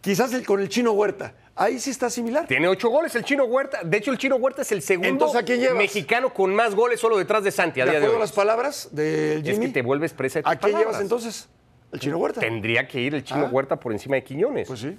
Quizás 0.00 0.32
el, 0.34 0.44
con 0.46 0.60
el 0.60 0.68
Chino 0.68 0.92
Huerta. 0.92 1.34
Ahí 1.60 1.78
sí 1.80 1.90
está 1.90 2.08
similar. 2.08 2.46
Tiene 2.46 2.68
ocho 2.68 2.88
goles 2.88 3.14
el 3.16 3.24
Chino 3.24 3.44
Huerta. 3.44 3.80
De 3.84 3.96
hecho, 3.98 4.12
el 4.12 4.18
Chino 4.18 4.36
Huerta 4.36 4.62
es 4.62 4.70
el 4.72 4.80
segundo 4.80 5.32
mexicano 5.74 6.32
con 6.32 6.54
más 6.54 6.74
goles 6.74 7.00
solo 7.00 7.16
detrás 7.18 7.42
de 7.42 7.50
Santi 7.50 7.80
a 7.80 7.84
De 7.84 7.90
día 7.90 8.00
de 8.00 8.06
acuerdo 8.06 8.16
hoy. 8.18 8.22
a 8.22 8.24
las 8.24 8.32
palabras 8.32 8.88
del 8.92 9.38
Es 9.46 9.54
Jimmy. 9.54 9.66
que 9.66 9.72
te 9.72 9.82
vuelves 9.82 10.12
presa 10.14 10.38
de 10.38 10.42
tus 10.44 10.52
¿A 10.52 10.56
quién 10.56 10.72
palabras. 10.72 10.86
llevas 10.92 11.02
entonces? 11.02 11.48
El 11.90 12.00
Chino 12.00 12.18
Huerta. 12.18 12.40
Tendría 12.40 12.86
que 12.86 13.00
ir 13.00 13.14
el 13.14 13.24
Chino 13.24 13.46
Ah. 13.46 13.48
Huerta 13.50 13.80
por 13.80 13.92
encima 13.92 14.14
de 14.16 14.22
Quiñones. 14.24 14.68
Pues 14.68 14.80
sí. 14.80 14.96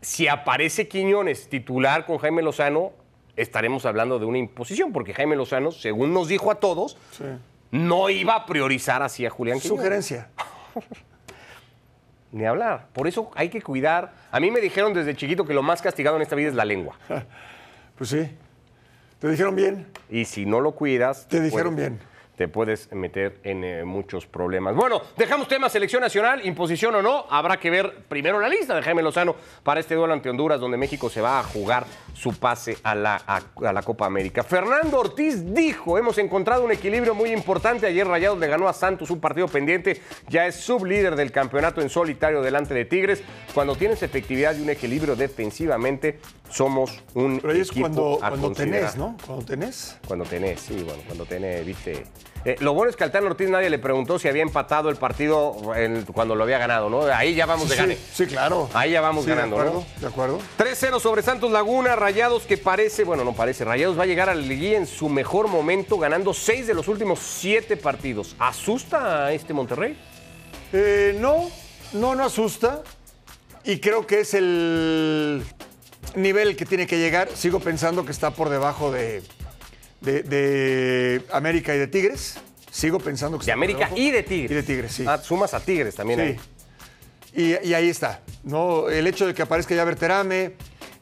Si 0.00 0.26
aparece 0.28 0.88
Quiñones 0.88 1.48
titular 1.48 2.06
con 2.06 2.16
Jaime 2.18 2.40
Lozano, 2.42 2.92
estaremos 3.36 3.84
hablando 3.84 4.18
de 4.18 4.24
una 4.26 4.38
imposición, 4.38 4.92
porque 4.92 5.12
Jaime 5.12 5.36
Lozano, 5.36 5.70
según 5.70 6.14
nos 6.14 6.28
dijo 6.28 6.50
a 6.50 6.54
todos, 6.56 6.96
Sí. 7.10 7.24
no 7.72 8.08
iba 8.10 8.36
a 8.36 8.46
priorizar 8.46 9.02
así 9.02 9.26
a 9.26 9.30
Julián 9.30 9.60
Quiñones. 9.60 9.78
Sugerencia. 9.82 10.30
Ni 12.34 12.44
hablar. 12.44 12.88
Por 12.92 13.06
eso 13.06 13.30
hay 13.36 13.48
que 13.48 13.62
cuidar. 13.62 14.12
A 14.32 14.40
mí 14.40 14.50
me 14.50 14.60
dijeron 14.60 14.92
desde 14.92 15.14
chiquito 15.14 15.46
que 15.46 15.54
lo 15.54 15.62
más 15.62 15.80
castigado 15.80 16.16
en 16.16 16.22
esta 16.22 16.34
vida 16.34 16.48
es 16.48 16.54
la 16.54 16.64
lengua. 16.64 16.96
Pues 17.96 18.10
sí. 18.10 18.28
¿Te 19.20 19.28
dijeron 19.30 19.54
bien? 19.54 19.86
Y 20.10 20.24
si 20.24 20.44
no 20.46 20.60
lo 20.60 20.72
cuidas. 20.72 21.28
Te 21.28 21.40
dijeron 21.40 21.76
puedes- 21.76 21.90
bien. 21.92 22.00
Te 22.36 22.48
puedes 22.48 22.92
meter 22.92 23.38
en 23.44 23.62
eh, 23.62 23.84
muchos 23.84 24.26
problemas. 24.26 24.74
Bueno, 24.74 25.00
dejamos 25.16 25.46
tema 25.46 25.68
selección 25.68 26.02
nacional, 26.02 26.44
imposición 26.44 26.94
o 26.96 27.02
no. 27.02 27.26
Habrá 27.30 27.58
que 27.58 27.70
ver 27.70 28.04
primero 28.08 28.40
la 28.40 28.48
lista 28.48 28.74
de 28.74 28.82
Jaime 28.82 29.02
Lozano 29.02 29.36
para 29.62 29.78
este 29.78 29.94
duelo 29.94 30.12
ante 30.12 30.30
Honduras, 30.30 30.58
donde 30.58 30.76
México 30.76 31.08
se 31.08 31.20
va 31.20 31.38
a 31.38 31.44
jugar 31.44 31.84
su 32.12 32.36
pase 32.36 32.76
a 32.82 32.96
la, 32.96 33.22
a, 33.24 33.40
a 33.68 33.72
la 33.72 33.82
Copa 33.82 34.06
América. 34.06 34.42
Fernando 34.42 34.98
Ortiz 34.98 35.54
dijo: 35.54 35.96
Hemos 35.96 36.18
encontrado 36.18 36.64
un 36.64 36.72
equilibrio 36.72 37.14
muy 37.14 37.30
importante. 37.30 37.86
Ayer 37.86 38.06
Rayados 38.06 38.38
le 38.40 38.48
ganó 38.48 38.68
a 38.68 38.72
Santos 38.72 39.10
un 39.10 39.20
partido 39.20 39.46
pendiente. 39.46 40.02
Ya 40.28 40.46
es 40.46 40.56
sublíder 40.56 41.14
del 41.14 41.30
campeonato 41.30 41.80
en 41.82 41.88
solitario 41.88 42.42
delante 42.42 42.74
de 42.74 42.84
Tigres. 42.84 43.22
Cuando 43.54 43.76
tienes 43.76 44.02
efectividad 44.02 44.56
y 44.56 44.62
un 44.62 44.70
equilibrio 44.70 45.14
defensivamente, 45.14 46.18
somos 46.50 47.02
un 47.14 47.40
Pero 47.40 47.52
ahí 47.52 47.60
es 47.60 47.68
equipo 47.70 47.82
cuando, 47.82 48.14
a 48.22 48.28
cuando 48.28 48.46
considerar. 48.48 48.80
tenés, 48.80 48.96
¿no? 48.96 49.16
Cuando 49.26 49.44
tenés. 49.44 49.96
Cuando 50.06 50.24
tenés, 50.24 50.60
sí, 50.60 50.74
bueno, 50.86 51.02
cuando 51.06 51.24
tenés, 51.26 51.66
viste. 51.66 52.06
Eh, 52.44 52.56
lo 52.60 52.74
bueno 52.74 52.90
es 52.90 52.96
que 52.96 53.04
al 53.04 53.10
Tano 53.10 53.26
Ortiz 53.28 53.48
nadie 53.48 53.70
le 53.70 53.78
preguntó 53.78 54.18
si 54.18 54.28
había 54.28 54.42
empatado 54.42 54.90
el 54.90 54.96
partido 54.96 55.56
en- 55.74 56.04
cuando 56.04 56.34
lo 56.34 56.44
había 56.44 56.58
ganado, 56.58 56.90
¿no? 56.90 57.02
Ahí 57.06 57.34
ya 57.34 57.46
vamos 57.46 57.68
de 57.70 57.74
Sí, 57.74 57.80
gane. 57.80 57.96
sí, 58.12 58.26
claro. 58.26 58.68
Ahí 58.74 58.90
ya 58.92 59.00
vamos 59.00 59.24
Sí, 59.24 59.30
ganando, 59.30 59.56
de 59.56 59.62
acuerdo, 59.62 59.80
¿no? 59.94 60.00
De 60.00 60.06
acuerdo. 60.06 60.38
3-0 60.58 61.00
sobre 61.00 61.22
Santos 61.22 61.50
Laguna, 61.50 61.96
Rayados 61.96 62.42
que 62.42 62.58
parece, 62.58 63.04
bueno, 63.04 63.24
no 63.24 63.32
parece, 63.32 63.64
Rayados 63.64 63.98
va 63.98 64.02
a 64.02 64.06
llegar 64.06 64.28
a 64.28 64.34
la 64.34 64.42
liguilla 64.42 64.76
en 64.76 64.86
su 64.86 65.08
mejor 65.08 65.48
momento, 65.48 65.98
ganando 65.98 66.34
6 66.34 66.66
de 66.66 66.74
los 66.74 66.86
últimos 66.86 67.18
7 67.20 67.78
partidos. 67.78 68.36
¿Asusta 68.38 69.24
a 69.26 69.32
este 69.32 69.54
Monterrey? 69.54 69.96
Eh, 70.74 71.16
no, 71.18 71.48
no, 71.94 72.14
no 72.14 72.24
asusta. 72.24 72.82
Y 73.64 73.78
creo 73.80 74.06
que 74.06 74.20
es 74.20 74.34
el 74.34 75.42
nivel 76.16 76.56
que 76.56 76.64
tiene 76.66 76.86
que 76.86 76.98
llegar. 76.98 77.28
Sigo 77.34 77.60
pensando 77.60 78.04
que 78.04 78.12
está 78.12 78.30
por 78.30 78.48
debajo 78.48 78.90
de, 78.92 79.22
de- 80.00 80.22
de 80.22 81.22
América 81.32 81.74
y 81.74 81.78
de 81.78 81.86
Tigres. 81.86 82.36
Sigo 82.70 82.98
pensando 82.98 83.38
que 83.38 83.44
De 83.46 83.50
está 83.52 83.54
por 83.54 83.58
América 83.64 83.78
debajo. 83.80 83.96
y 83.98 84.10
de 84.10 84.22
Tigres. 84.22 84.50
Y 84.50 84.54
de 84.54 84.62
Tigres, 84.62 84.92
sí. 84.92 85.04
Ah, 85.06 85.18
sumas 85.22 85.54
a 85.54 85.60
Tigres 85.60 85.94
también 85.94 86.18
Sí. 86.20 86.26
ahí. 86.26 87.56
Y, 87.62 87.68
y 87.68 87.74
ahí 87.74 87.88
está. 87.88 88.20
¿no? 88.44 88.88
El 88.88 89.06
hecho 89.06 89.26
de 89.26 89.34
que 89.34 89.42
aparezca 89.42 89.74
ya 89.74 89.84
Berterame, 89.84 90.52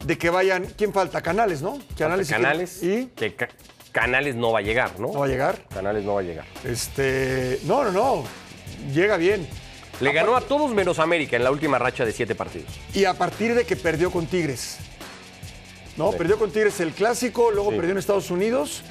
de 0.04 0.18
que 0.18 0.30
vayan. 0.30 0.66
¿Quién 0.76 0.92
falta? 0.92 1.20
Canales, 1.22 1.62
¿no? 1.62 1.78
Canales. 1.98 2.28
y 2.28 2.32
Canales. 2.32 2.82
Y 2.82 3.06
Que 3.14 3.34
Ca- 3.34 3.48
Canales 3.92 4.34
no 4.36 4.52
va 4.52 4.60
a 4.60 4.62
llegar, 4.62 4.98
¿no? 4.98 5.08
no 5.12 5.18
va 5.20 5.26
a 5.26 5.28
llegar. 5.28 5.66
Canales 5.74 6.04
no 6.04 6.14
va 6.14 6.20
a 6.20 6.24
llegar. 6.24 6.46
Este. 6.64 7.58
No, 7.64 7.84
no, 7.84 7.92
no. 7.92 8.24
Llega 8.94 9.16
bien. 9.18 9.46
Le 10.00 10.12
ganó 10.12 10.34
a 10.34 10.40
todos 10.40 10.72
menos 10.72 10.98
América 10.98 11.36
en 11.36 11.44
la 11.44 11.50
última 11.50 11.78
racha 11.78 12.04
de 12.04 12.12
7 12.12 12.34
partidos. 12.34 12.68
Y 12.94 13.04
a 13.04 13.14
partir 13.14 13.54
de 13.54 13.64
que 13.64 13.76
perdió 13.76 14.10
con 14.10 14.26
Tigres. 14.26 14.78
¿No? 15.96 16.10
Perdió 16.12 16.38
con 16.38 16.50
Tigres 16.50 16.80
el 16.80 16.92
clásico, 16.92 17.50
luego 17.50 17.70
Sí. 17.70 17.76
perdió 17.76 17.92
en 17.92 17.98
Estados 17.98 18.30
Unidos 18.30 18.82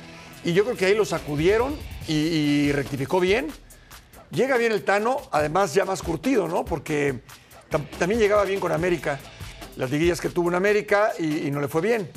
y 0.43 0.53
yo 0.53 0.63
creo 0.63 0.75
que 0.77 0.85
ahí 0.85 0.95
lo 0.95 1.05
sacudieron 1.05 1.75
y, 2.07 2.13
y 2.13 2.71
rectificó 2.71 3.19
bien. 3.19 3.47
Llega 4.31 4.57
bien 4.57 4.71
el 4.71 4.83
Tano, 4.83 5.17
además 5.31 5.73
ya 5.73 5.83
más 5.85 6.01
curtido, 6.01 6.47
¿no? 6.47 6.63
Porque 6.63 7.19
tam- 7.69 7.87
también 7.99 8.19
llegaba 8.19 8.45
bien 8.45 8.59
con 8.59 8.71
América. 8.71 9.19
Las 9.75 9.89
liguillas 9.91 10.21
que 10.21 10.29
tuvo 10.29 10.49
en 10.49 10.55
América 10.55 11.11
y, 11.19 11.47
y 11.47 11.51
no 11.51 11.59
le 11.61 11.67
fue 11.67 11.81
bien. 11.81 12.09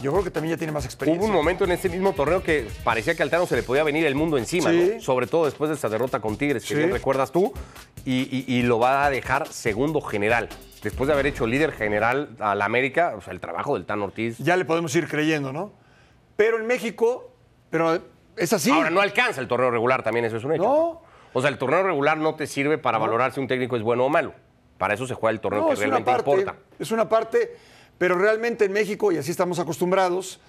Yo 0.00 0.12
creo 0.12 0.22
que 0.22 0.30
también 0.30 0.54
ya 0.54 0.58
tiene 0.58 0.72
más 0.72 0.84
experiencia. 0.84 1.20
Hubo 1.20 1.28
un 1.28 1.34
momento 1.36 1.64
en 1.64 1.72
este 1.72 1.88
mismo 1.88 2.12
torneo 2.12 2.42
que 2.42 2.68
parecía 2.84 3.14
que 3.16 3.22
al 3.24 3.30
Tano 3.30 3.46
se 3.46 3.56
le 3.56 3.62
podía 3.64 3.82
venir 3.82 4.06
el 4.06 4.14
mundo 4.14 4.38
encima, 4.38 4.70
Sí. 4.70 4.92
¿no? 4.94 5.00
sobre 5.00 5.26
todo 5.26 5.44
después 5.46 5.70
de 5.70 5.76
esa 5.76 5.88
derrota 5.88 6.20
con 6.20 6.36
Tigres, 6.36 6.62
que 6.62 6.68
Sí. 6.68 6.74
bien 6.76 6.92
recuerdas 6.92 7.32
tú, 7.32 7.52
y, 8.04 8.28
y- 8.30 8.44
y 8.58 8.62
lo 8.62 8.78
va 8.78 9.04
a 9.06 9.10
dejar 9.10 9.48
segundo 9.48 10.00
general. 10.00 10.48
Después 10.82 11.08
de 11.08 11.14
haber 11.14 11.26
hecho 11.26 11.46
líder 11.46 11.72
general 11.72 12.30
al 12.38 12.62
América, 12.62 13.14
o 13.16 13.20
sea, 13.20 13.32
el 13.32 13.40
trabajo 13.40 13.74
del 13.74 13.84
Tano 13.86 14.04
Ortiz. 14.04 14.38
Ya 14.38 14.56
le 14.56 14.64
podemos 14.64 14.94
ir 14.94 15.08
creyendo, 15.08 15.52
¿no? 15.52 15.72
Pero 16.36 16.58
en 16.60 16.66
México, 16.68 17.32
pero 17.68 18.00
es 18.36 18.52
así. 18.52 18.70
Ahora, 18.70 18.90
no 18.90 19.00
alcanza 19.00 19.40
el 19.40 19.48
torneo 19.48 19.72
regular, 19.72 20.04
también 20.04 20.24
eso 20.24 20.36
es 20.36 20.44
un 20.44 20.52
hecho. 20.52 20.62
No. 20.62 21.02
O 21.32 21.40
sea, 21.40 21.50
el 21.50 21.58
torneo 21.58 21.82
regular 21.82 22.16
no 22.16 22.36
te 22.36 22.46
sirve 22.46 22.78
para 22.78 22.98
valorar 22.98 23.32
si 23.32 23.40
un 23.40 23.48
técnico 23.48 23.76
es 23.76 23.82
bueno 23.82 24.04
o 24.04 24.08
malo. 24.08 24.32
Para 24.78 24.94
eso 24.94 25.08
se 25.08 25.14
juega 25.14 25.32
el 25.32 25.40
torneo 25.40 25.62
No, 25.62 25.68
que 25.70 25.74
realmente 25.74 26.04
parte, 26.08 26.30
importa. 26.30 26.54
Es 26.78 26.92
una 26.92 27.08
parte, 27.08 27.56
pero 27.98 28.16
realmente 28.16 28.64
en 28.64 28.72
México, 28.72 29.12
y 29.12 29.18
así 29.18 29.30
estamos 29.30 29.58
acostumbrados, 29.58 30.40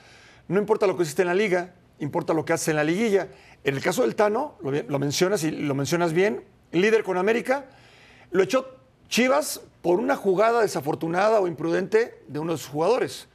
no 0.47 0.59
importa 0.59 0.87
lo 0.87 0.95
que 0.95 1.03
hiciste 1.03 1.23
en 1.23 1.27
la 1.27 1.33
liga, 1.33 1.73
importa 1.99 2.33
lo 2.33 2.45
que 2.45 2.53
haces 2.53 2.69
en 2.69 2.75
la 2.77 2.83
liguilla. 2.83 3.27
En 3.63 3.75
el 3.75 3.81
caso 3.81 4.03
del 4.03 4.15
Tano, 4.15 4.55
lo, 4.61 4.99
mencionas 4.99 5.43
y 5.43 5.51
lo 5.51 5.75
mencionas 5.75 6.13
bien, 6.13 6.43
líder 6.71 7.03
con 7.03 7.17
América, 7.17 7.65
lo 8.31 8.43
echó 8.43 8.77
Chivas 9.09 9.61
por 9.81 9.99
una 9.99 10.15
jugada 10.15 10.61
desafortunada 10.61 11.39
o 11.39 11.47
imprudente 11.47 12.21
de 12.27 12.39
uno 12.39 12.53
de 12.53 12.57
sus 12.59 12.67
jugadores. 12.67 13.27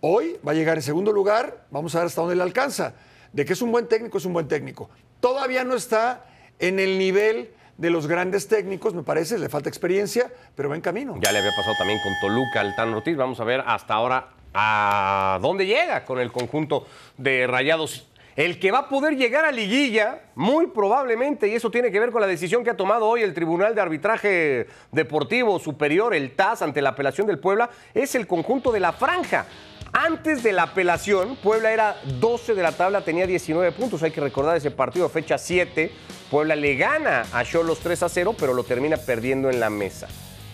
Hoy 0.00 0.38
va 0.46 0.52
a 0.52 0.54
llegar 0.54 0.76
en 0.76 0.82
segundo 0.82 1.12
lugar, 1.12 1.66
vamos 1.70 1.94
a 1.94 1.98
ver 1.98 2.06
hasta 2.06 2.20
dónde 2.20 2.36
le 2.36 2.42
alcanza. 2.42 2.94
De 3.32 3.44
que 3.44 3.52
es 3.52 3.62
un 3.62 3.72
buen 3.72 3.88
técnico, 3.88 4.18
es 4.18 4.24
un 4.24 4.32
buen 4.32 4.46
técnico. 4.46 4.88
Todavía 5.20 5.64
no 5.64 5.74
está 5.74 6.26
en 6.58 6.78
el 6.78 6.98
nivel 6.98 7.52
de 7.76 7.90
los 7.90 8.06
grandes 8.06 8.48
técnicos, 8.48 8.94
me 8.94 9.02
parece, 9.02 9.38
le 9.38 9.48
falta 9.48 9.68
experiencia, 9.68 10.30
pero 10.54 10.68
va 10.68 10.76
en 10.76 10.80
camino. 10.80 11.18
Ya 11.20 11.32
le 11.32 11.38
había 11.38 11.50
pasado 11.56 11.74
también 11.78 11.98
con 12.00 12.12
Toluca 12.20 12.60
al 12.60 12.74
Tano 12.76 12.98
Ortiz. 12.98 13.16
Vamos 13.16 13.40
a 13.40 13.44
ver 13.44 13.62
hasta 13.66 13.94
ahora 13.94 14.28
a 14.54 15.38
dónde 15.40 15.66
llega 15.66 16.04
con 16.04 16.20
el 16.20 16.30
conjunto 16.30 16.86
de 17.16 17.46
Rayados. 17.46 18.08
El 18.34 18.58
que 18.58 18.70
va 18.70 18.78
a 18.78 18.88
poder 18.88 19.16
llegar 19.16 19.44
a 19.44 19.52
liguilla, 19.52 20.22
muy 20.34 20.68
probablemente, 20.68 21.48
y 21.48 21.54
eso 21.54 21.70
tiene 21.70 21.90
que 21.90 22.00
ver 22.00 22.10
con 22.10 22.22
la 22.22 22.26
decisión 22.26 22.64
que 22.64 22.70
ha 22.70 22.76
tomado 22.76 23.06
hoy 23.06 23.22
el 23.22 23.34
Tribunal 23.34 23.74
de 23.74 23.82
Arbitraje 23.82 24.68
Deportivo 24.90 25.58
Superior, 25.58 26.14
el 26.14 26.34
TAS, 26.34 26.62
ante 26.62 26.80
la 26.80 26.90
apelación 26.90 27.26
del 27.26 27.38
Puebla, 27.38 27.68
es 27.92 28.14
el 28.14 28.26
conjunto 28.26 28.72
de 28.72 28.80
la 28.80 28.92
franja. 28.92 29.44
Antes 29.94 30.42
de 30.42 30.52
la 30.52 30.62
apelación, 30.62 31.36
Puebla 31.36 31.70
era 31.70 32.00
12 32.18 32.54
de 32.54 32.62
la 32.62 32.72
tabla, 32.72 33.02
tenía 33.02 33.26
19 33.26 33.72
puntos. 33.72 34.02
Hay 34.02 34.10
que 34.10 34.22
recordar 34.22 34.56
ese 34.56 34.70
partido, 34.70 35.06
fecha 35.10 35.36
7. 35.36 35.92
Puebla 36.30 36.56
le 36.56 36.76
gana 36.76 37.26
a 37.30 37.44
Cholos 37.44 37.80
3 37.80 38.04
a 38.04 38.08
0, 38.08 38.34
pero 38.38 38.54
lo 38.54 38.64
termina 38.64 38.96
perdiendo 38.96 39.50
en 39.50 39.60
la 39.60 39.68
mesa. 39.68 40.08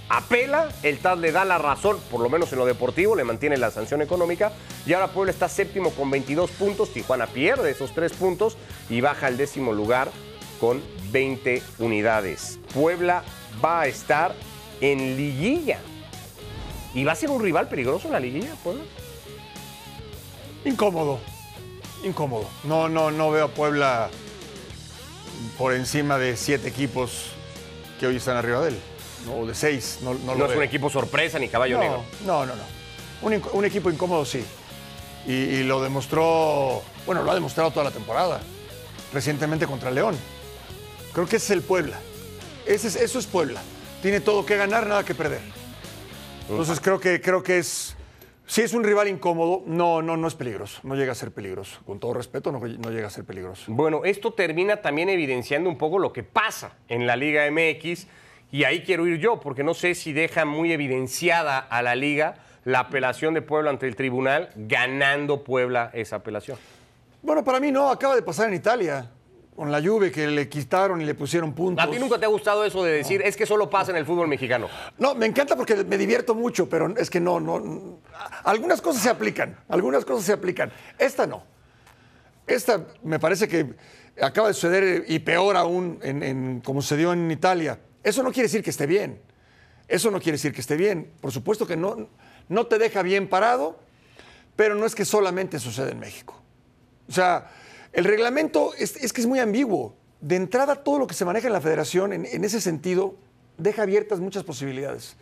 Apela, 0.08 0.70
el 0.82 0.98
TAS 0.98 1.18
le 1.18 1.30
da 1.30 1.44
la 1.44 1.58
razón, 1.58 1.98
por 2.10 2.20
lo 2.20 2.28
menos 2.28 2.52
en 2.52 2.58
lo 2.58 2.66
deportivo, 2.66 3.14
le 3.14 3.22
mantiene 3.22 3.56
la 3.58 3.70
sanción 3.70 4.02
económica. 4.02 4.50
Y 4.86 4.92
ahora 4.92 5.06
Puebla 5.06 5.30
está 5.30 5.48
séptimo 5.48 5.90
con 5.92 6.10
22 6.10 6.50
puntos. 6.50 6.92
Tijuana 6.92 7.28
pierde 7.28 7.70
esos 7.70 7.94
3 7.94 8.12
puntos 8.14 8.56
y 8.90 9.00
baja 9.00 9.28
al 9.28 9.36
décimo 9.36 9.72
lugar 9.72 10.10
con 10.58 10.82
20 11.12 11.62
unidades. 11.78 12.58
Puebla 12.74 13.22
va 13.64 13.82
a 13.82 13.86
estar 13.86 14.34
en 14.80 15.16
liguilla. 15.16 15.78
¿Y 16.92 17.04
va 17.04 17.12
a 17.12 17.14
ser 17.14 17.30
un 17.30 17.40
rival 17.40 17.68
peligroso 17.68 18.08
en 18.08 18.14
la 18.14 18.20
liguilla, 18.20 18.54
Puebla? 18.64 18.82
Incómodo, 20.64 21.18
incómodo. 22.04 22.46
No, 22.64 22.88
no, 22.88 23.10
no 23.10 23.30
veo 23.30 23.46
a 23.46 23.48
Puebla 23.48 24.10
por 25.56 25.72
encima 25.74 26.18
de 26.18 26.36
siete 26.36 26.68
equipos 26.68 27.26
que 28.00 28.06
hoy 28.06 28.16
están 28.16 28.36
arriba 28.36 28.60
de 28.62 28.70
él, 28.70 28.80
¿no? 29.26 29.34
o 29.40 29.46
de 29.46 29.54
seis. 29.54 29.98
No, 30.02 30.14
no, 30.14 30.20
No, 30.26 30.34
lo 30.34 30.44
es 30.44 30.50
veo. 30.50 30.58
un 30.58 30.64
equipo 30.64 30.90
sorpresa 30.90 31.38
ni 31.38 31.48
caballo 31.48 31.76
no, 31.76 31.82
negro. 31.82 32.04
No, 32.26 32.46
no, 32.46 32.54
no. 32.54 32.62
Un, 33.20 33.64
equipo 33.64 33.90
incómodo 33.90 34.24
sí. 34.24 34.44
Y, 35.26 35.32
y 35.32 35.62
lo 35.64 35.82
demostró, 35.82 36.82
bueno, 37.06 37.22
lo 37.22 37.30
ha 37.30 37.34
demostrado 37.34 37.70
toda 37.70 37.84
la 37.84 37.90
temporada. 37.90 38.40
Recientemente 39.12 39.66
contra 39.66 39.90
León. 39.90 40.16
Creo 41.12 41.26
que 41.26 41.36
ese 41.36 41.46
es 41.46 41.50
el 41.52 41.62
Puebla. 41.62 41.98
Ese 42.66 42.88
es- 42.88 42.96
eso 42.96 43.18
es 43.18 43.26
Puebla. 43.26 43.60
Tiene 44.02 44.20
todo 44.20 44.46
que 44.46 44.56
ganar, 44.56 44.86
nada 44.86 45.02
que 45.04 45.14
perder. 45.14 45.40
Entonces 46.48 46.78
creo 46.80 47.00
que, 47.00 47.20
creo 47.20 47.42
que 47.42 47.58
es. 47.58 47.96
Si 48.48 48.62
es 48.62 48.72
un 48.72 48.82
rival 48.82 49.08
incómodo, 49.08 49.62
no, 49.66 50.00
no, 50.00 50.16
no 50.16 50.26
es 50.26 50.34
peligroso. 50.34 50.80
No 50.82 50.96
llega 50.96 51.12
a 51.12 51.14
ser 51.14 51.32
peligroso. 51.32 51.80
Con 51.84 52.00
todo 52.00 52.14
respeto, 52.14 52.50
no, 52.50 52.58
no 52.58 52.90
llega 52.90 53.08
a 53.08 53.10
ser 53.10 53.24
peligroso. 53.24 53.64
Bueno, 53.68 54.06
esto 54.06 54.32
termina 54.32 54.78
también 54.78 55.10
evidenciando 55.10 55.68
un 55.68 55.76
poco 55.76 55.98
lo 55.98 56.14
que 56.14 56.22
pasa 56.22 56.72
en 56.88 57.06
la 57.06 57.14
Liga 57.14 57.46
MX 57.50 58.06
y 58.50 58.64
ahí 58.64 58.82
quiero 58.84 59.06
ir 59.06 59.18
yo 59.18 59.38
porque 59.38 59.62
no 59.62 59.74
sé 59.74 59.94
si 59.94 60.14
deja 60.14 60.46
muy 60.46 60.72
evidenciada 60.72 61.58
a 61.58 61.82
la 61.82 61.94
liga 61.94 62.36
la 62.64 62.80
apelación 62.80 63.34
de 63.34 63.42
Puebla 63.42 63.68
ante 63.68 63.86
el 63.86 63.96
tribunal, 63.96 64.48
ganando 64.56 65.44
Puebla 65.44 65.90
esa 65.92 66.16
apelación. 66.16 66.56
Bueno, 67.20 67.44
para 67.44 67.60
mí 67.60 67.70
no, 67.70 67.90
acaba 67.90 68.14
de 68.16 68.22
pasar 68.22 68.48
en 68.48 68.54
Italia. 68.54 69.10
Con 69.58 69.72
la 69.72 69.82
Juve 69.82 70.12
que 70.12 70.28
le 70.28 70.48
quitaron 70.48 71.00
y 71.02 71.04
le 71.04 71.16
pusieron 71.16 71.52
puntos. 71.52 71.84
¿A 71.84 71.90
ti 71.90 71.98
nunca 71.98 72.16
te 72.16 72.24
ha 72.26 72.28
gustado 72.28 72.64
eso 72.64 72.84
de 72.84 72.92
decir, 72.92 73.20
es 73.24 73.36
que 73.36 73.44
solo 73.44 73.68
pasa 73.68 73.90
en 73.90 73.96
el 73.96 74.06
fútbol 74.06 74.28
mexicano? 74.28 74.68
No, 74.98 75.16
me 75.16 75.26
encanta 75.26 75.56
porque 75.56 75.74
me 75.82 75.98
divierto 75.98 76.32
mucho, 76.32 76.68
pero 76.68 76.94
es 76.96 77.10
que 77.10 77.18
no, 77.18 77.40
no. 77.40 77.58
no. 77.58 77.98
Algunas 78.44 78.80
cosas 78.80 79.02
se 79.02 79.10
aplican, 79.10 79.58
algunas 79.68 80.04
cosas 80.04 80.24
se 80.26 80.32
aplican. 80.32 80.70
Esta 80.96 81.26
no. 81.26 81.42
Esta 82.46 82.86
me 83.02 83.18
parece 83.18 83.48
que 83.48 83.74
acaba 84.22 84.46
de 84.46 84.54
suceder 84.54 85.04
y 85.08 85.18
peor 85.18 85.56
aún 85.56 85.98
en, 86.04 86.22
en- 86.22 86.60
como 86.60 86.80
sucedió 86.80 87.12
en 87.12 87.28
Italia. 87.28 87.80
Eso 88.04 88.22
no 88.22 88.30
quiere 88.30 88.44
decir 88.46 88.62
que 88.62 88.70
esté 88.70 88.86
bien. 88.86 89.20
Eso 89.88 90.12
no 90.12 90.20
quiere 90.20 90.36
decir 90.36 90.52
que 90.52 90.60
esté 90.60 90.76
bien. 90.76 91.10
Por 91.20 91.32
supuesto 91.32 91.66
que 91.66 91.76
no, 91.76 92.08
no 92.48 92.66
te 92.68 92.78
deja 92.78 93.02
bien 93.02 93.28
parado, 93.28 93.80
pero 94.54 94.76
no 94.76 94.86
es 94.86 94.94
que 94.94 95.04
solamente 95.04 95.58
sucede 95.58 95.90
en 95.90 95.98
México. 95.98 96.40
O 97.08 97.12
sea, 97.12 97.50
el 97.92 98.04
reglamento 98.04 98.72
es, 98.74 98.96
es 98.96 99.12
que 99.12 99.20
es 99.20 99.26
muy 99.26 99.38
ambiguo. 99.38 99.94
De 100.20 100.36
entrada, 100.36 100.76
todo 100.82 100.98
lo 100.98 101.06
que 101.06 101.14
se 101.14 101.24
maneja 101.24 101.46
en 101.46 101.52
la 101.52 101.60
federación, 101.60 102.12
en, 102.12 102.26
en 102.26 102.44
ese 102.44 102.60
sentido, 102.60 103.14
deja 103.56 103.82
abiertas 103.82 104.20
muchas 104.20 104.42
posibilidades. 104.44 105.16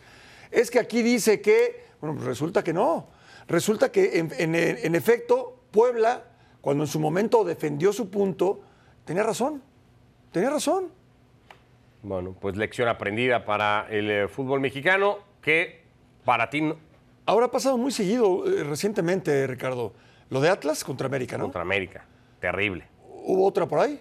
Es 0.51 0.71
que 0.71 0.79
aquí 0.79 1.01
dice 1.03 1.41
que, 1.41 1.83
bueno, 2.01 2.15
pues 2.15 2.25
resulta 2.27 2.63
que 2.63 2.73
no. 2.73 3.07
Resulta 3.47 3.91
que, 3.91 4.19
en, 4.19 4.31
en- 4.37 4.55
en 4.55 4.95
efecto, 4.95 5.59
Puebla, 5.71 6.23
cuando 6.61 6.83
en 6.83 6.87
su 6.87 6.99
momento 6.99 7.43
defendió 7.43 7.93
su 7.93 8.09
punto, 8.09 8.61
tenía 9.05 9.23
razón. 9.23 9.61
Tenía 10.31 10.49
razón. 10.49 10.89
Bueno, 12.01 12.35
pues 12.39 12.55
lección 12.57 12.87
aprendida 12.87 13.45
para 13.45 13.87
el 13.89 14.09
eh, 14.09 14.27
fútbol 14.27 14.59
mexicano 14.59 15.19
que 15.41 15.83
para 16.25 16.49
ti 16.49 16.61
no- 16.61 16.77
Ahora 17.25 17.47
ha 17.47 17.51
pasado 17.51 17.77
muy 17.77 17.91
seguido 17.91 18.45
eh, 18.47 18.63
recientemente, 18.63 19.45
Ricardo. 19.47 19.93
Lo 20.29 20.39
de 20.41 20.49
Atlas 20.49 20.83
contra 20.83 21.07
América, 21.07 21.37
¿no? 21.37 21.45
contra 21.45 21.61
América. 21.61 22.05
Terrible. 22.39 22.87
¿Hubo 23.23 23.45
otra 23.45 23.65
por 23.67 23.79
ahí? 23.79 23.99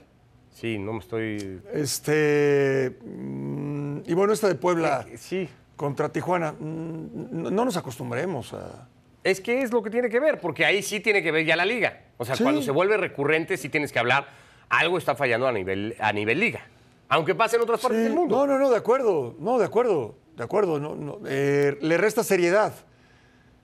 Sí, 0.54 0.78
no 0.78 0.92
me 0.94 0.98
estoy... 1.00 1.60
Este. 1.72 2.96
mm, 3.04 3.98
y 4.06 4.14
bueno, 4.14 4.32
esta 4.32 4.48
de 4.48 4.54
Puebla 4.54 5.06
Sí. 5.16 5.48
contra 5.76 6.08
Tijuana. 6.10 6.52
mm, 6.52 7.06
No, 7.42 7.50
no 7.50 7.64
nos 7.64 7.76
acostumbremos 7.76 8.52
a. 8.54 8.88
Es 9.24 9.40
que 9.40 9.62
es 9.62 9.72
lo 9.72 9.82
que 9.82 9.90
tiene 9.90 10.08
que 10.08 10.20
ver, 10.20 10.40
porque 10.40 10.64
ahí 10.64 10.82
sí 10.82 11.00
tiene 11.00 11.22
que 11.22 11.32
ver 11.32 11.44
ya 11.44 11.56
la 11.56 11.64
liga. 11.66 12.04
O 12.16 12.24
sea, 12.24 12.36
Sí. 12.36 12.42
cuando 12.44 12.62
se 12.62 12.70
vuelve 12.70 12.96
recurrente, 12.96 13.56
sí 13.56 13.68
tienes 13.68 13.90
que 13.92 13.98
hablar. 13.98 14.28
Algo 14.68 14.98
está 14.98 15.14
fallando 15.16 15.46
a 15.48 15.52
nivel, 15.52 15.96
a 15.98 16.12
nivel 16.12 16.38
liga. 16.40 16.60
Aunque 17.08 17.34
pase 17.34 17.56
en 17.56 17.62
otras 17.62 17.80
partes 17.80 17.98
Sí, 17.98 18.04
del 18.04 18.14
mundo. 18.14 18.36
No, 18.36 18.46
no, 18.46 18.58
no, 18.58 18.70
de 18.70 18.76
acuerdo. 18.76 19.34
No, 19.38 19.58
de 19.58 19.64
acuerdo. 19.64 20.16
De 20.36 20.44
acuerdo. 20.44 20.78
No, 20.78 20.94
no, 20.94 21.18
eh, 21.26 21.76
le 21.80 21.96
resta 21.98 22.22
seriedad. 22.24 22.72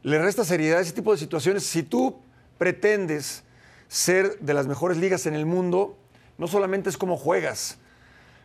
Le 0.03 0.19
resta 0.21 0.45
seriedad 0.45 0.79
a 0.79 0.83
ese 0.83 0.93
tipo 0.93 1.13
de 1.13 1.19
situaciones. 1.19 1.65
Si 1.65 1.83
tú 1.85 2.21
pretendes 2.59 3.45
ser 3.93 4.39
de 4.41 4.55
las 4.55 4.67
mejores 4.67 4.97
ligas 4.97 5.27
en 5.27 5.35
el 5.35 5.45
mundo, 5.45 5.99
no 6.39 6.47
solamente 6.49 6.89
es 6.89 6.97
cómo 6.97 7.19
juegas, 7.19 7.79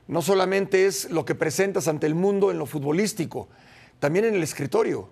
no 0.08 0.22
solamente 0.22 0.86
es 0.88 1.10
lo 1.10 1.24
que 1.24 1.36
presentas 1.36 1.88
ante 1.88 2.06
el 2.06 2.16
mundo 2.16 2.52
en 2.52 2.60
lo 2.60 2.66
futbolístico, 2.66 3.48
también 4.00 4.26
en 4.26 4.36
el 4.36 4.44
escritorio. 4.44 5.10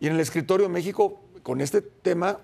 Y 0.00 0.06
en 0.06 0.14
el 0.14 0.20
escritorio 0.20 0.70
México, 0.70 1.20
con 1.42 1.60
este 1.60 1.82
tema, 1.82 2.38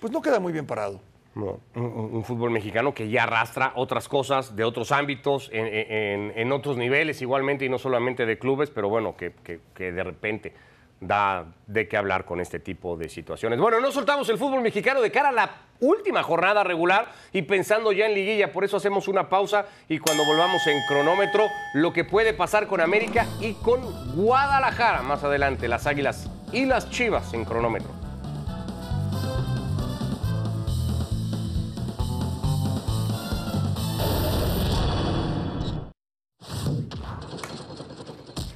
pues 0.00 0.12
no 0.12 0.22
queda 0.22 0.38
muy 0.38 0.52
bien 0.52 0.66
parado. 0.66 1.00
Un, 1.34 1.58
un- 1.74 2.24
fútbol 2.24 2.52
mexicano 2.52 2.94
que 2.94 3.08
ya 3.10 3.24
arrastra 3.24 3.72
otras 3.74 4.08
cosas 4.08 4.54
de 4.54 4.62
otros 4.62 4.92
ámbitos, 4.92 5.50
en, 5.52 6.30
en- 6.36 6.52
otros 6.52 6.76
niveles 6.76 7.20
igualmente 7.22 7.64
y 7.64 7.68
no 7.68 7.78
solamente 7.78 8.24
de 8.24 8.38
clubes, 8.38 8.70
pero 8.70 8.88
bueno, 8.88 9.16
que- 9.16 9.32
que 9.74 9.90
de 9.90 10.04
repente 10.04 10.52
da 11.00 11.46
de 11.66 11.88
qué 11.88 11.96
hablar 11.96 12.24
con 12.24 12.40
este 12.40 12.60
tipo 12.60 12.96
de 12.96 13.08
situaciones. 13.08 13.58
Bueno, 13.58 13.80
no 13.80 13.90
soltamos 13.92 14.28
el 14.28 14.38
fútbol 14.38 14.62
mexicano 14.62 15.00
de 15.00 15.10
cara 15.10 15.30
a 15.30 15.32
la 15.32 15.50
última 15.80 16.22
jornada 16.22 16.64
regular 16.64 17.12
y 17.32 17.42
pensando 17.42 17.92
ya 17.92 18.06
en 18.06 18.14
liguilla, 18.14 18.52
por 18.52 18.64
eso 18.64 18.76
hacemos 18.76 19.08
una 19.08 19.28
pausa 19.28 19.66
y 19.88 19.98
cuando 19.98 20.24
volvamos 20.24 20.66
en 20.66 20.78
cronómetro, 20.88 21.46
lo 21.74 21.92
que 21.92 22.04
puede 22.04 22.32
pasar 22.32 22.66
con 22.66 22.80
América 22.80 23.26
y 23.40 23.54
con 23.54 23.80
Guadalajara 24.14 25.02
más 25.02 25.24
adelante, 25.24 25.68
las 25.68 25.86
Águilas 25.86 26.30
y 26.52 26.64
las 26.64 26.90
Chivas 26.90 27.34
en 27.34 27.44
cronómetro. 27.44 28.03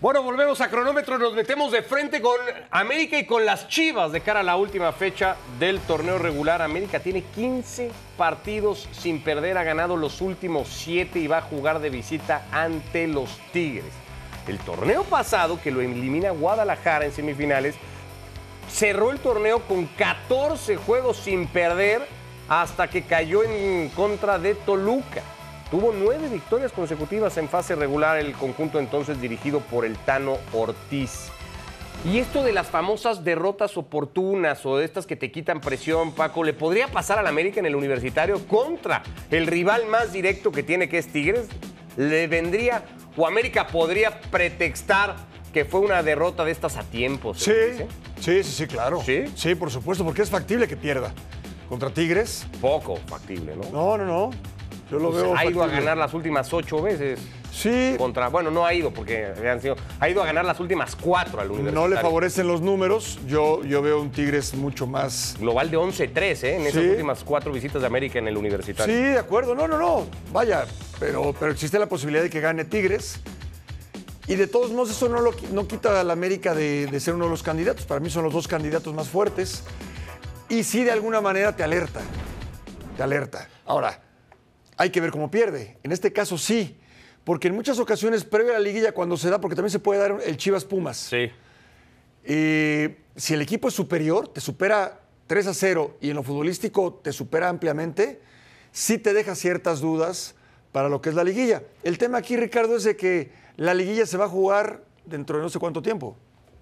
Bueno, 0.08 0.22
volvemos 0.22 0.58
a 0.62 0.70
cronómetro, 0.70 1.18
nos 1.18 1.34
metemos 1.34 1.70
de 1.70 1.82
frente 1.82 2.22
con 2.22 2.34
América 2.70 3.18
y 3.18 3.26
con 3.26 3.44
las 3.44 3.68
Chivas 3.68 4.10
de 4.10 4.22
cara 4.22 4.40
a 4.40 4.42
la 4.42 4.56
última 4.56 4.90
fecha 4.92 5.36
del 5.58 5.80
torneo 5.80 6.16
regular. 6.16 6.62
América 6.62 7.00
tiene 7.00 7.20
15 7.20 7.90
partidos 8.16 8.88
sin 8.90 9.22
perder, 9.22 9.58
ha 9.58 9.64
ganado 9.64 9.98
los 9.98 10.22
últimos 10.22 10.68
7 10.68 11.18
y 11.18 11.26
va 11.26 11.36
a 11.36 11.42
jugar 11.42 11.80
de 11.80 11.90
visita 11.90 12.46
ante 12.50 13.06
los 13.06 13.28
Tigres. 13.52 13.92
El 14.46 14.56
torneo 14.60 15.04
pasado, 15.04 15.60
que 15.60 15.70
lo 15.70 15.82
elimina 15.82 16.30
Guadalajara 16.30 17.04
en 17.04 17.12
semifinales, 17.12 17.74
cerró 18.70 19.10
el 19.10 19.18
torneo 19.18 19.60
con 19.68 19.84
14 19.84 20.76
juegos 20.76 21.18
sin 21.18 21.46
perder 21.48 22.08
hasta 22.48 22.88
que 22.88 23.02
cayó 23.02 23.42
en 23.42 23.90
contra 23.90 24.38
de 24.38 24.54
Toluca. 24.54 25.22
Tuvo 25.70 25.92
nueve 25.92 26.28
victorias 26.28 26.72
consecutivas 26.72 27.36
en 27.36 27.48
fase 27.48 27.74
regular 27.74 28.18
el 28.18 28.32
conjunto 28.32 28.78
entonces 28.78 29.20
dirigido 29.20 29.60
por 29.60 29.84
el 29.84 29.98
Tano 29.98 30.38
Ortiz. 30.54 31.30
Y 32.06 32.18
esto 32.18 32.42
de 32.42 32.52
las 32.52 32.68
famosas 32.68 33.22
derrotas 33.22 33.76
oportunas 33.76 34.64
o 34.64 34.78
de 34.78 34.86
estas 34.86 35.04
que 35.04 35.16
te 35.16 35.30
quitan 35.30 35.60
presión, 35.60 36.12
Paco, 36.12 36.42
¿le 36.42 36.54
podría 36.54 36.88
pasar 36.88 37.18
al 37.18 37.26
América 37.26 37.60
en 37.60 37.66
el 37.66 37.76
universitario 37.76 38.46
contra 38.46 39.02
el 39.30 39.46
rival 39.46 39.86
más 39.86 40.12
directo 40.12 40.52
que 40.52 40.62
tiene 40.62 40.88
que 40.88 40.98
es 40.98 41.08
Tigres? 41.08 41.48
¿Le 41.96 42.28
vendría 42.28 42.84
o 43.16 43.26
América 43.26 43.66
podría 43.66 44.20
pretextar 44.20 45.16
que 45.52 45.64
fue 45.64 45.80
una 45.80 46.02
derrota 46.02 46.44
de 46.44 46.52
estas 46.52 46.76
a 46.76 46.82
tiempo? 46.84 47.34
Sí, 47.34 47.52
sí, 48.20 48.42
sí, 48.42 48.52
sí, 48.52 48.66
claro. 48.66 49.02
¿Sí? 49.04 49.24
Sí, 49.34 49.54
por 49.54 49.70
supuesto, 49.70 50.02
porque 50.04 50.22
es 50.22 50.30
factible 50.30 50.66
que 50.66 50.76
pierda. 50.76 51.12
Contra 51.68 51.90
Tigres. 51.90 52.46
Poco 52.60 52.96
factible, 53.08 53.54
¿no? 53.56 53.68
No, 53.70 53.98
no, 53.98 54.04
no. 54.06 54.30
Yo 54.90 54.98
lo 54.98 55.10
Pues 55.10 55.22
veo. 55.22 55.36
ha 55.36 55.44
ido 55.44 55.62
a 55.62 55.66
ganar 55.66 55.96
las 55.98 56.14
últimas 56.14 56.52
ocho 56.52 56.80
veces. 56.82 57.20
Sí, 57.52 57.94
Contra, 57.98 58.28
bueno, 58.28 58.50
no 58.50 58.64
ha 58.64 58.72
ido 58.72 58.90
porque 58.92 59.26
habían 59.36 59.60
sido. 59.60 59.76
Ha 60.00 60.08
ido 60.08 60.22
a 60.22 60.26
ganar 60.26 60.44
las 60.44 60.60
últimas 60.60 60.94
cuatro 60.96 61.40
al 61.40 61.48
universitario. 61.50 61.88
no 61.88 61.94
le 61.94 62.00
favorecen 62.00 62.46
los 62.46 62.60
números. 62.60 63.18
Yo, 63.26 63.62
yo 63.64 63.82
veo 63.82 64.00
un 64.00 64.10
Tigres 64.10 64.54
mucho 64.54 64.86
más. 64.86 65.36
Global 65.40 65.70
de 65.70 65.76
11-3, 65.76 66.44
¿eh? 66.44 66.56
En 66.56 66.62
esas 66.62 66.82
Sí. 66.82 66.88
últimas 66.90 67.24
cuatro 67.24 67.52
visitas 67.52 67.80
de 67.82 67.86
América 67.86 68.18
en 68.18 68.28
el 68.28 68.34
Sí, 68.34 68.38
universitario. 68.40 68.94
de 68.94 69.18
acuerdo. 69.18 69.54
No, 69.54 69.66
no, 69.68 69.76
no. 69.78 70.06
Vaya, 70.32 70.64
pero, 71.00 71.34
pero 71.38 71.50
existe 71.52 71.78
la 71.78 71.86
posibilidad 71.86 72.22
de 72.22 72.30
que 72.30 72.40
gane 72.40 72.64
Tigres. 72.64 73.20
Y 74.26 74.36
de 74.36 74.46
todos 74.46 74.70
modos, 74.70 74.90
eso 74.90 75.08
no, 75.08 75.20
lo, 75.20 75.32
no 75.52 75.66
quita 75.66 76.00
a 76.00 76.04
la 76.04 76.12
América 76.12 76.54
de, 76.54 76.86
de 76.86 77.00
ser 77.00 77.14
uno 77.14 77.24
de 77.24 77.30
los 77.30 77.42
candidatos. 77.42 77.86
Para 77.86 77.98
mí 78.00 78.08
son 78.10 78.24
los 78.24 78.32
dos 78.32 78.46
candidatos 78.46 78.94
más 78.94 79.08
fuertes. 79.08 79.64
Y 80.50 80.62
sí, 80.64 80.84
de 80.84 80.92
alguna 80.92 81.20
manera 81.20 81.56
te 81.56 81.62
alerta. 81.62 82.00
Te 82.96 83.02
alerta. 83.02 83.48
Ahora, 83.66 83.98
hay 84.78 84.90
que 84.90 85.00
ver 85.00 85.10
cómo 85.10 85.30
pierde. 85.30 85.76
En 85.82 85.92
este 85.92 86.12
caso 86.12 86.38
sí. 86.38 86.78
Porque 87.24 87.48
en 87.48 87.54
muchas 87.54 87.78
ocasiones, 87.78 88.24
previo 88.24 88.52
a 88.52 88.54
la 88.54 88.60
liguilla, 88.60 88.92
cuando 88.92 89.18
se 89.18 89.28
da, 89.28 89.38
porque 89.38 89.54
también 89.54 89.70
se 89.70 89.80
puede 89.80 90.00
dar 90.00 90.16
el 90.24 90.36
Chivas 90.38 90.64
Pumas. 90.64 90.96
Sí. 90.96 91.30
Eh, 92.24 92.96
si 93.16 93.34
el 93.34 93.42
equipo 93.42 93.68
es 93.68 93.74
superior, 93.74 94.28
te 94.28 94.40
supera 94.40 95.00
3 95.26 95.48
a 95.48 95.54
0 95.54 95.98
y 96.00 96.10
en 96.10 96.16
lo 96.16 96.22
futbolístico 96.22 96.94
te 96.94 97.12
supera 97.12 97.48
ampliamente, 97.50 98.20
sí 98.72 98.96
te 98.96 99.12
deja 99.12 99.34
ciertas 99.34 99.80
dudas 99.80 100.36
para 100.72 100.88
lo 100.88 101.02
que 101.02 101.10
es 101.10 101.14
la 101.14 101.24
liguilla. 101.24 101.62
El 101.82 101.98
tema 101.98 102.18
aquí, 102.18 102.36
Ricardo, 102.36 102.76
es 102.76 102.84
de 102.84 102.96
que 102.96 103.30
la 103.56 103.74
liguilla 103.74 104.06
se 104.06 104.16
va 104.16 104.26
a 104.26 104.28
jugar 104.28 104.84
dentro 105.04 105.36
de 105.36 105.42
no 105.42 105.48
sé 105.50 105.58
cuánto 105.58 105.82
tiempo. 105.82 106.16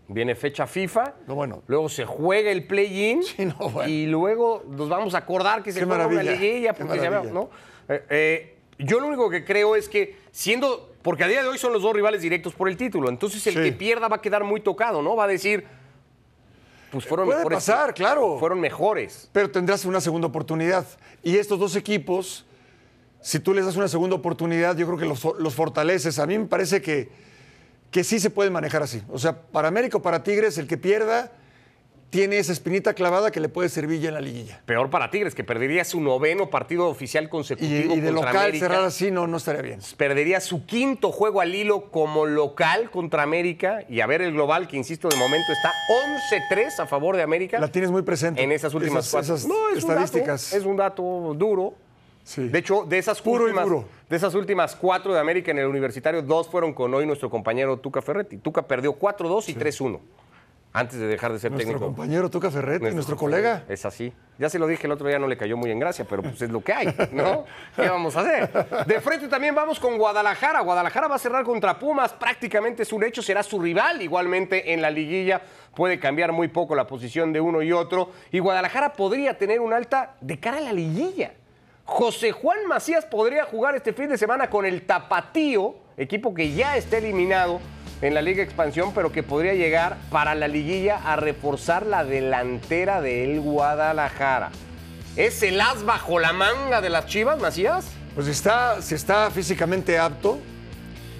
Viene 0.09 0.35
fecha 0.37 0.67
FIFA. 0.67 1.15
No, 1.27 1.35
bueno. 1.35 1.63
Luego 1.67 1.89
se 1.89 2.05
juega 2.05 2.51
el 2.51 2.67
play-in. 2.67 3.23
Sí, 3.37 3.45
no, 3.45 3.71
bueno. 3.71 3.91
Y 3.91 4.07
luego 4.07 4.65
nos 4.69 4.89
vamos 4.89 5.15
a 5.15 5.19
acordar 5.19 5.63
que 5.63 5.73
se 5.73 5.81
Qué 5.81 5.85
juega 5.85 6.07
una 6.07 6.15
maravilla, 6.15 6.41
liguilla. 6.41 6.75
qué 6.75 6.85
Porque 6.85 7.01
se. 7.01 7.11
Eh, 7.88 8.05
eh, 8.11 8.57
yo 8.78 9.00
lo 9.00 9.07
único 9.09 9.31
que 9.31 9.45
creo 9.45 9.76
es 9.76 9.88
que 9.88 10.16
siendo. 10.33 10.93
Porque 11.02 11.23
a 11.23 11.28
día 11.28 11.40
de 11.43 11.49
hoy 11.49 11.57
son 11.59 11.73
los 11.73 11.83
dos 11.83 11.95
rivales 11.95 12.21
directos 12.21 12.52
por 12.55 12.69
el 12.69 12.76
título. 12.76 13.09
Entonces 13.09 13.47
el 13.47 13.55
Sí. 13.55 13.61
que 13.62 13.73
pierda 13.73 14.08
va 14.08 14.17
a 14.17 14.21
quedar 14.21 14.43
muy 14.43 14.61
tocado, 14.61 15.02
¿no? 15.02 15.15
Va 15.15 15.25
a 15.25 15.28
decir. 15.28 15.65
Pues 16.91 17.04
fueron 17.06 17.26
Puede 17.26 17.39
mejores. 17.41 17.56
pasar, 17.58 17.95
claro. 17.95 18.39
Fueron 18.39 18.61
mejores. 18.61 19.28
Pero 19.32 19.50
tendrás 19.50 19.84
una 19.84 20.00
segunda 20.00 20.26
oportunidad. 20.28 20.87
Y 21.23 21.37
estos 21.37 21.58
dos 21.58 21.76
equipos, 21.76 22.45
si 23.21 23.39
tú 23.39 23.54
les 23.54 23.65
das 23.67 23.76
una 23.76 23.89
segunda 23.89 24.17
oportunidad, 24.17 24.76
yo 24.76 24.87
creo 24.87 24.99
que 24.99 25.04
los, 25.06 25.23
los 25.39 25.54
fortaleces. 25.54 26.19
A 26.19 26.26
mí 26.26 26.39
me 26.39 26.47
parece 26.47 26.80
que, 26.82 27.08
que 27.91 28.02
sí 28.04 28.19
se 28.19 28.30
pueden 28.30 28.52
manejar 28.52 28.82
así. 28.82 29.02
O 29.08 29.19
sea, 29.19 29.41
para 29.43 29.69
América 29.69 29.99
o 29.99 30.02
para 30.02 30.23
Tigres, 30.23 30.58
el 30.58 30.67
que 30.67 30.76
pierda 30.76 31.32
tiene 32.10 32.38
esa 32.38 32.52
espinita 32.52 32.95
clavada 32.95 33.30
que 33.30 33.40
le 33.40 33.49
puede 33.49 33.69
servir 33.69 34.00
ya 34.00 34.08
en 34.08 34.14
la 34.14 34.21
liguilla. 34.21 34.60
Peor 34.64 34.90
para 34.90 35.10
Tigres, 35.10 35.34
que 35.34 35.45
perdería 35.45 35.84
su 35.84 36.00
noveno 36.00 36.49
partido 36.50 36.86
oficial 36.88 37.25
Y, 37.25 37.28
consecutivo 37.28 37.95
y 37.95 38.00
de 38.00 38.08
contra 38.08 38.10
local 38.12 38.36
América. 38.36 38.66
cerrar 38.66 38.84
así 38.84 39.10
no, 39.10 39.26
no 39.26 39.36
estaría 39.36 39.62
bien. 39.62 39.80
perdería 39.97 40.40
su 40.40 40.64
quinto 40.66 41.10
juego 41.12 41.40
al 41.40 41.54
hilo 41.54 41.90
como 41.90 42.25
local 42.26 42.90
contra 42.90 43.23
América 43.23 43.84
y 43.88 44.00
a 44.00 44.06
ver 44.06 44.23
el 44.23 44.32
global 44.32 44.69
que 44.69 44.76
insisto 44.76 45.08
de 45.08 45.16
momento 45.16 45.52
está 45.52 45.73
11-3 46.50 46.78
a 46.80 46.86
favor 46.86 47.16
de 47.16 47.23
América 47.23 47.58
La 47.58 47.69
tienes 47.69 47.90
muy 47.90 48.02
presente. 48.02 48.42
en 48.42 48.52
esas 48.52 48.73
últimas 48.75 49.06
Esas- 49.06 49.12
cuatro. 49.12 49.34
esas 49.34 49.49
no, 49.49 49.69
es 49.71 49.78
estadísticas. 49.78 50.52
Un 50.52 50.56
dato, 50.56 50.56
es 50.58 50.66
un 50.66 50.76
dato 50.76 51.34
duro. 51.36 51.75
Sí. 52.25 52.49
De 52.49 52.58
hecho, 52.58 52.84
de 52.84 52.99
esas 52.99 53.23
Puro 53.23 53.42
y 53.45 53.50
últimas 53.50 53.64
duro. 53.66 53.84
de 54.10 54.16
esas 54.16 54.34
últimas 54.34 54.75
cuatro 54.75 55.12
de 55.14 55.21
América 55.21 55.52
en 55.52 55.58
el 55.58 55.66
universitario, 55.66 56.23
dos 56.23 56.49
fueron 56.49 56.73
con 56.73 56.92
hoy 56.95 57.06
nuestro 57.06 57.30
compañero 57.30 57.76
Tuca 57.78 58.02
Ferretti. 58.02 58.38
Tuca 58.38 58.62
perdió 58.66 58.95
4-2 58.99 59.49
y 59.49 59.54
3-1 59.54 60.00
antes 60.76 60.99
de 60.99 61.06
dejar 61.06 61.32
de 61.32 61.39
ser 61.39 61.50
nuestro 61.50 61.73
técnico. 61.73 61.86
compañero 61.86 62.28
Tuca 62.28 62.50
Ferretti, 62.50 62.91
nuestro, 62.91 63.17
colega. 63.17 63.65
Es 63.67 63.86
así. 63.86 64.12
Ya 64.39 64.50
se 64.50 64.58
lo 64.58 64.67
dije 64.67 64.86
el 64.86 64.93
otro 64.93 65.08
día, 65.08 65.19
no 65.19 65.26
le 65.26 65.39
cayó 65.39 65.56
muy 65.56 65.71
en 65.71 65.78
gracia, 65.78 66.04
pero 66.06 66.23
pues 66.23 66.43
es 66.43 66.50
lo 66.50 66.62
que 66.62 66.75
hay, 66.75 66.95
¿no? 67.12 67.47
¿Qué 67.76 67.89
vamos 67.89 68.15
a 68.15 68.21
hacer? 68.21 68.84
De 68.84 69.00
frente 69.00 69.26
también 69.28 69.54
vamos 69.54 69.80
con 69.80 69.97
Guadalajara. 69.97 70.60
Guadalajara 70.60 71.08
va 71.08 71.15
a 71.15 71.19
cerrar 71.19 71.45
contra 71.45 71.78
Pumas, 71.78 72.12
prácticamente 72.12 72.82
es 72.82 72.93
un 72.93 73.04
hecho, 73.04 73.23
será 73.23 73.43
su 73.43 73.58
rival 73.58 74.02
igualmente 74.02 74.75
en 74.75 74.82
la 74.82 74.91
liguilla. 74.91 75.41
Puede 75.75 75.99
cambiar 75.99 76.32
muy 76.32 76.49
poco 76.49 76.75
la 76.75 76.86
posición 76.86 77.32
de 77.32 77.41
uno 77.41 77.62
y 77.62 77.73
otro. 77.73 78.10
Y 78.30 78.39
Guadalajara 78.39 78.93
podría 78.93 79.39
tener 79.39 79.60
un 79.60 79.73
alta 79.73 80.17
de 80.21 80.39
cara 80.39 80.58
a 80.58 80.60
la 80.60 80.75
liguilla. 80.75 81.32
José 81.84 82.32
Juan 82.32 82.67
Macías 82.69 83.06
podría 83.06 83.45
jugar 83.45 83.76
este 83.76 83.95
fin 83.95 84.10
de 84.10 84.19
semana 84.19 84.50
con 84.50 84.67
el 84.67 84.82
Tapatío, 84.82 85.75
equipo 85.97 86.34
que 86.34 86.52
ya 86.52 86.76
está 86.76 86.99
eliminado 86.99 87.60
en 88.02 88.15
la 88.15 88.23
Liga 88.23 88.43
Expansión, 88.43 88.93
pero 88.95 89.13
que 89.13 89.23
podría 89.23 89.54
llegar 89.54 89.97
para 90.11 90.35
la 90.35 90.49
liguilla 90.49 90.97
a 91.04 91.17
reforzar 91.17 91.87
la 91.87 92.04
delantera 92.04 93.00
del 93.00 93.41
Guadalajara. 93.41 94.50
¿Es 95.17 95.43
el 95.43 95.61
as 95.61 95.82
bajo 95.85 96.19
la 96.19 96.32
manga 96.32 96.80
de 96.80 96.91
las 96.91 97.06
Chivas, 97.06 97.41
Macías? 97.41 97.87
Pues 98.15 98.28
está, 98.28 98.82
si 98.82 98.95
está 98.95 99.30
físicamente 99.30 99.99
apto 99.99 100.39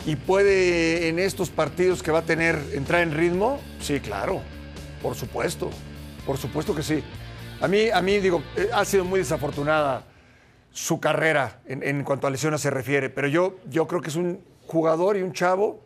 y 0.05 0.17
puede 0.17 1.09
en 1.09 1.19
estos 1.19 1.49
partidos 1.49 2.03
que 2.03 2.11
va 2.11 2.21
a 2.21 2.23
tener 2.23 2.61
entrar 2.75 3.01
en 3.01 3.12
ritmo, 3.12 3.59
sí, 3.81 4.01
claro, 4.01 4.43
por 5.03 5.15
supuesto, 5.15 5.71
por 6.27 6.37
supuesto 6.37 6.75
que 6.75 6.83
sí. 6.83 7.03
A 7.61 7.69
mí, 7.69 7.89
a 7.89 8.03
mí 8.03 8.19
digo, 8.19 8.43
eh, 8.55 8.69
ha 8.73 8.85
sido 8.85 9.05
muy 9.05 9.21
desafortunada 9.21 10.05
su 10.73 11.01
carrera 11.01 11.61
en, 11.67 11.83
en 11.83 12.05
cuanto 12.05 12.27
a 12.27 12.31
lesiones 12.31 12.61
se 12.61 12.69
refiere, 12.69 13.09
pero 13.09 13.29
yo, 13.29 13.57
yo 13.65 13.87
creo 13.87 14.03
que 14.03 14.11
es 14.11 14.17
un 14.17 14.45
jugador 14.67 15.17
y 15.17 15.23
un 15.23 15.33
chavo 15.33 15.86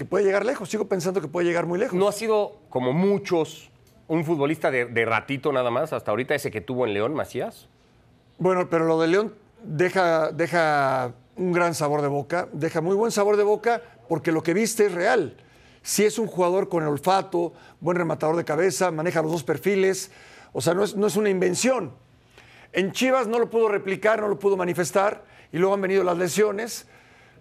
que 0.00 0.06
puede 0.06 0.24
llegar 0.24 0.46
lejos. 0.46 0.70
Sigo 0.70 0.88
pensando 0.88 1.20
que 1.20 1.28
puede 1.28 1.46
llegar 1.46 1.66
muy 1.66 1.78
lejos. 1.78 1.92
No 1.92 2.08
ha 2.08 2.12
sido, 2.12 2.56
como 2.70 2.94
muchos, 2.94 3.70
un 4.08 4.24
futbolista 4.24 4.70
de, 4.70 4.86
de 4.86 5.04
ratito 5.04 5.52
nada 5.52 5.70
más, 5.70 5.92
hasta 5.92 6.10
ahorita 6.10 6.34
ese 6.34 6.50
que 6.50 6.62
tuvo 6.62 6.86
en 6.86 6.94
León, 6.94 7.12
Macías. 7.12 7.68
Bueno, 8.38 8.70
pero 8.70 8.86
lo 8.86 8.98
de 8.98 9.08
León 9.08 9.34
deja, 9.62 10.32
deja 10.32 11.12
un 11.36 11.52
gran 11.52 11.74
sabor 11.74 12.00
de 12.00 12.08
boca, 12.08 12.48
deja 12.50 12.80
muy 12.80 12.96
buen 12.96 13.12
sabor 13.12 13.36
de 13.36 13.42
boca 13.42 13.82
porque 14.08 14.32
lo 14.32 14.42
que 14.42 14.54
viste 14.54 14.86
es 14.86 14.92
real. 14.92 15.36
Si 15.82 16.06
es 16.06 16.18
un 16.18 16.28
jugador 16.28 16.70
con 16.70 16.82
olfato, 16.82 17.52
buen 17.80 17.98
rematador 17.98 18.36
de 18.36 18.46
cabeza, 18.46 18.90
maneja 18.90 19.20
los 19.20 19.32
dos 19.32 19.44
perfiles, 19.44 20.10
o 20.54 20.62
sea, 20.62 20.72
no 20.72 20.82
es, 20.82 20.96
no 20.96 21.08
es 21.08 21.16
una 21.16 21.28
invención. 21.28 21.92
En 22.72 22.92
Chivas 22.92 23.26
no 23.26 23.38
lo 23.38 23.50
pudo 23.50 23.68
replicar, 23.68 24.22
no 24.22 24.28
lo 24.28 24.38
pudo 24.38 24.56
manifestar 24.56 25.24
y 25.52 25.58
luego 25.58 25.74
han 25.74 25.82
venido 25.82 26.04
las 26.04 26.16
lesiones, 26.16 26.86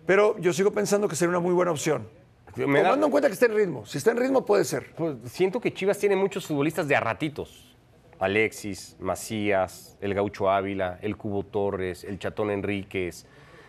pero 0.06 0.38
yo 0.40 0.52
sigo 0.52 0.72
pensando 0.72 1.08
que 1.08 1.16
sería 1.16 1.30
una 1.30 1.40
muy 1.40 1.54
buena 1.54 1.72
opción. 1.72 2.19
Me 2.68 2.80
da- 2.80 2.86
Tomando 2.90 3.06
en 3.08 3.12
cuenta 3.12 3.28
que 3.30 3.34
está 3.34 3.46
en 3.48 3.56
ritmo, 3.56 3.86
si 3.86 3.98
está 3.98 4.12
en 4.12 4.18
ritmo 4.18 4.46
puede 4.46 4.64
ser. 4.66 4.94
Pues 4.96 5.16
siento 5.26 5.60
que 5.60 5.74
Chivas 5.74 5.98
tiene 5.98 6.16
muchos 6.16 6.46
futbolistas 6.46 6.88
de 6.88 6.96
a 6.96 7.00
ratitos. 7.00 7.66
Alexis, 8.20 8.98
Macías, 9.00 9.98
el 10.02 10.14
Gaucho 10.14 10.50
Ávila, 10.50 11.00
el 11.02 11.16
Cubo 11.16 11.44
Torres, 11.44 12.04
el 12.04 12.20
Chatón 12.20 12.52
Enríquez, 12.52 13.26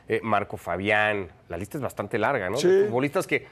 eh, 0.08 0.20
Marco 0.24 0.56
Fabián. 0.56 1.28
La 1.48 1.56
lista 1.56 1.78
es 1.78 1.82
bastante 1.82 2.18
larga, 2.18 2.50
¿no? 2.50 2.56
Sí. 2.56 2.66
De 2.68 2.84
futbolistas 2.86 3.26
que, 3.28 3.46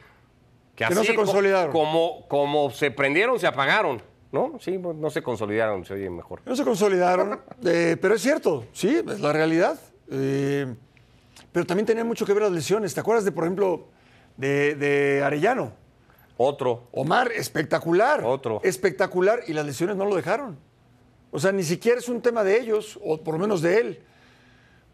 que, 0.74 0.87
Que 0.87 0.94
no 0.94 1.05
se 1.05 1.14
consolidaron. 1.14 1.70
co- 1.72 1.79
Como, 1.79 2.27
como 2.29 2.70
se 2.70 2.90
prendieron, 2.90 3.38
se 3.38 3.46
apagaron, 3.46 4.03
¿no? 4.33 4.55
Sí, 4.59 4.77
pues, 4.79 4.96
no 4.96 5.09
se 5.11 5.22
consolidaron, 5.22 5.85
se 5.85 5.94
oye 5.94 6.11
mejor. 6.11 6.40
No 6.44 6.57
se 6.57 6.64
consolidaron, 6.64 7.40
eh, 7.64 7.96
pero 8.01 8.14
es 8.16 8.22
cierto, 8.22 8.66
sí, 8.72 8.96
es 9.09 9.20
la 9.20 9.33
realidad. 9.33 9.79
Eh, 10.11 10.66
pero 11.53 11.64
también 11.64 11.87
tenía 11.87 12.03
mucho 12.05 12.27
que 12.27 12.33
ver 12.33 12.42
las 12.42 12.53
lesiones. 12.53 12.92
¿Te 12.92 12.98
acuerdas 13.01 13.24
de, 13.24 13.31
por 13.31 13.44
ejemplo, 13.44 13.87
de, 14.38 14.74
de 14.77 15.22
Arellano? 15.22 15.72
Otro. 16.38 16.88
Omar, 16.92 17.31
espectacular. 17.33 18.22
Otro. 18.24 18.61
Espectacular 18.64 19.40
y 19.46 19.53
las 19.53 19.66
lesiones 19.66 19.96
no 19.96 20.05
lo 20.07 20.16
dejaron. 20.16 20.59
O 21.31 21.38
sea, 21.38 21.53
ni 21.53 21.62
siquiera 21.64 21.98
es 21.98 22.09
un 22.09 22.22
tema 22.22 22.42
de 22.44 22.59
ellos, 22.59 22.98
o 23.05 23.22
por 23.22 23.35
lo 23.35 23.40
menos 23.40 23.61
de 23.61 23.79
él. 23.79 24.03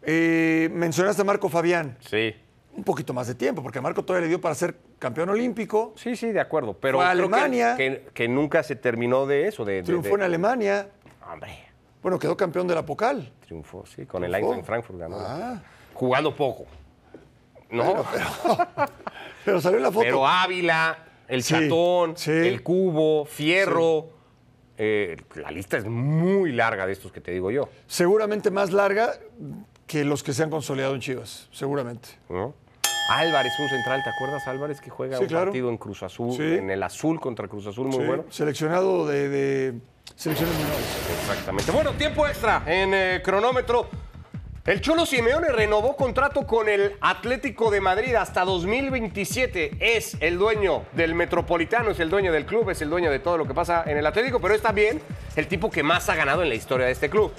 Eh, 0.01 0.69
mencionaste 0.73 1.21
a 1.21 1.25
Marco 1.25 1.47
Fabián. 1.49 1.97
Sí. 2.09 2.35
un 2.75 2.83
poquito 2.83 3.13
más 3.13 3.25
de 3.27 3.35
tiempo, 3.35 3.63
porque 3.63 3.79
a 3.79 3.81
Marco 3.81 4.03
todavía 4.03 4.23
le 4.25 4.29
dio 4.29 4.41
para 4.41 4.53
ser 4.53 4.75
campeón 4.99 5.29
olímpico. 5.29 5.93
Sí, 5.95 6.15
sí, 6.17 6.31
de 6.33 6.41
acuerdo. 6.41 6.73
Pero 6.77 6.97
Fue 6.97 7.05
a 7.05 7.07
que- 7.07 7.11
Alemania. 7.19 7.75
Que, 7.77 8.07
que 8.13 8.27
nunca 8.27 8.63
se 8.63 8.75
terminó 8.75 9.25
de 9.25 9.47
eso. 9.47 9.63
De, 9.63 9.81
Triunfó 9.81 10.09
de- 10.09 10.15
en 10.15 10.21
Alemania. 10.23 10.89
Hombre, 11.31 11.57
Bueno, 12.01 12.19
quedó 12.19 12.35
campeón 12.35 12.67
de 12.67 12.75
la 12.75 12.85
Pocal. 12.85 13.31
triunfó, 13.45 13.85
sí, 13.85 14.05
con 14.05 14.23
el. 14.25 14.35
Eintracht 14.35 14.65
Frankfurt 14.65 14.99
ganó. 14.99 15.15
Ah. 15.19 15.61
Jugando 15.93 16.35
poco. 16.35 16.65
No, 17.69 18.05
Pero 18.11 18.25
salió 19.61 19.77
en 19.77 19.83
la 19.83 19.91
foto. 19.91 20.03
pero 20.05 20.27
Ávila, 20.27 20.97
el 21.27 21.43
Sí, 21.43 21.53
Chatón, 21.53 22.17
sí. 22.17 22.31
el 22.31 22.61
Cubo, 22.63 23.25
Fierro. 23.25 24.07
eh, 24.77 25.17
la 25.35 25.51
lista 25.51 25.77
es 25.77 25.85
muy 25.85 26.51
larga 26.51 26.85
de 26.85 26.93
estos 26.93 27.11
que 27.11 27.21
te 27.21 27.31
digo 27.31 27.51
yo. 27.51 27.69
Seguramente 27.87 28.51
más 28.51 28.71
larga 28.71 29.13
que 29.87 30.03
los 30.03 30.23
que 30.23 30.33
se 30.33 30.43
han 30.43 30.49
consolidado 30.49 30.93
en 30.95 31.01
Chivas. 31.01 31.47
Seguramente. 31.51 32.09
¿no? 32.29 32.53
Álvarez, 33.09 33.53
un 33.59 33.69
central, 33.69 34.01
¿te 34.03 34.09
acuerdas 34.09 34.47
Álvarez 34.47 34.81
que 34.81 34.89
juega 34.89 35.19
un 35.19 35.27
claro. 35.27 35.45
partido 35.45 35.69
en 35.69 35.77
Cruz 35.77 36.01
Azul, 36.01 36.41
en 36.41 36.71
el 36.71 36.81
azul 36.81 37.19
contra 37.19 37.47
Cruz 37.47 37.67
Azul, 37.67 37.87
muy 37.87 38.03
bueno? 38.03 38.25
Seleccionado 38.31 39.05
de, 39.07 39.29
de 39.29 39.73
selecciones 40.15 40.57
menores. 40.57 40.85
Exactamente. 41.21 41.71
Bueno, 41.71 41.91
tiempo 41.93 42.25
extra 42.27 42.63
en 42.65 42.93
eh, 42.95 43.21
cronómetro. 43.23 43.87
El 44.65 44.81
Cholo 44.81 45.05
Simeone 45.05 45.49
renovó 45.49 45.95
contrato 45.95 46.47
con 46.47 46.67
el 46.67 46.95
Atlético 46.99 47.69
de 47.69 47.81
Madrid 47.81 48.15
hasta 48.15 48.43
2027. 48.45 49.77
Es 49.79 50.17
el 50.21 50.39
dueño 50.39 50.83
del 50.93 51.13
Metropolitano, 51.13 51.91
es 51.91 51.99
el 51.99 52.09
dueño 52.09 52.31
del 52.31 52.47
club, 52.47 52.71
es 52.71 52.81
el 52.81 52.89
dueño 52.89 53.11
de 53.11 53.19
todo 53.19 53.37
lo 53.37 53.45
que 53.45 53.53
pasa 53.53 53.83
en 53.85 53.95
el 53.97 54.05
Atlético, 54.07 54.39
pero 54.41 54.55
es 54.55 54.63
también 54.63 54.99
el 55.35 55.47
tipo 55.47 55.69
que 55.69 55.83
más 55.83 56.09
ha 56.09 56.15
ganado 56.15 56.41
en 56.41 56.49
la 56.49 56.55
historia 56.55 56.87
de 56.87 56.93
este 56.93 57.11
club. 57.11 57.31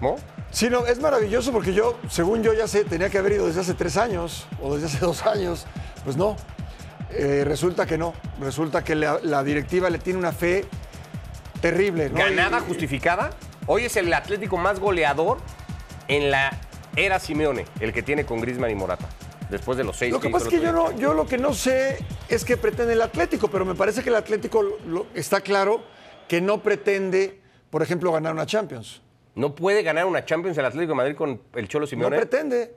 ¿No? 0.00 0.16
Sí, 0.52 0.70
no, 0.70 0.86
es 0.86 1.00
maravilloso 1.00 1.50
porque 1.50 1.74
yo, 1.74 1.98
según 2.08 2.44
yo 2.44 2.52
ya 2.52 2.68
sé, 2.68 2.84
tenía 2.84 3.10
que 3.10 3.18
haber 3.18 3.32
ido 3.32 3.46
desde 3.48 3.60
hace 3.62 3.74
tres 3.74 3.96
años 3.96 4.46
o 4.62 4.74
desde 4.76 4.86
hace 4.86 4.98
dos 5.04 5.26
años. 5.26 5.66
Pues 6.04 6.16
no. 6.16 6.36
Eh, 7.10 7.42
resulta 7.44 7.86
que 7.86 7.98
no. 7.98 8.14
Resulta 8.40 8.84
que 8.84 8.94
la, 8.94 9.18
la 9.24 9.42
directiva 9.42 9.90
le 9.90 9.98
tiene 9.98 10.20
una 10.20 10.30
fe 10.32 10.64
terrible. 11.60 12.08
¿no? 12.08 12.18
Ganada 12.20 12.58
Y- 12.60 12.68
justificada. 12.68 13.30
Hoy 13.66 13.84
es 13.84 13.96
el 13.96 14.12
Atlético 14.12 14.56
más 14.58 14.78
goleador 14.80 15.38
en 16.16 16.30
la 16.30 16.50
era 16.96 17.18
Simeone, 17.18 17.64
el 17.80 17.92
que 17.92 18.02
tiene 18.02 18.24
con 18.24 18.40
Griezmann 18.40 18.70
y 18.70 18.74
Morata. 18.74 19.08
Después 19.50 19.76
de 19.76 19.84
los 19.84 19.96
seis 19.96 20.12
Lo 20.12 20.20
que 20.20 20.30
pasa 20.30 20.46
es 20.46 20.50
que 20.50 20.60
yo, 20.60 20.72
no, 20.72 20.92
yo 20.98 21.12
lo 21.14 21.26
que 21.26 21.36
no 21.38 21.52
sé 21.52 21.98
es 22.28 22.44
qué 22.44 22.56
pretende 22.56 22.94
el 22.94 23.02
Atlético, 23.02 23.48
pero 23.48 23.64
me 23.64 23.74
parece 23.74 24.02
que 24.02 24.08
el 24.08 24.16
Atlético 24.16 24.62
lo- 24.62 24.78
lo- 24.86 25.06
está 25.14 25.40
claro 25.40 25.82
que 26.28 26.40
no 26.40 26.62
pretende, 26.62 27.40
por 27.70 27.82
ejemplo, 27.82 28.12
ganar 28.12 28.32
una 28.32 28.46
Champions. 28.46 29.02
No 29.34 29.54
puede 29.54 29.82
ganar 29.82 30.06
una 30.06 30.24
Champions 30.24 30.56
el 30.58 30.64
Atlético 30.64 30.92
de 30.92 30.96
Madrid 30.96 31.16
con 31.16 31.40
el 31.54 31.68
Cholo 31.68 31.84
No 31.84 31.86
Simeone. 31.90 32.16
pretende. 32.16 32.76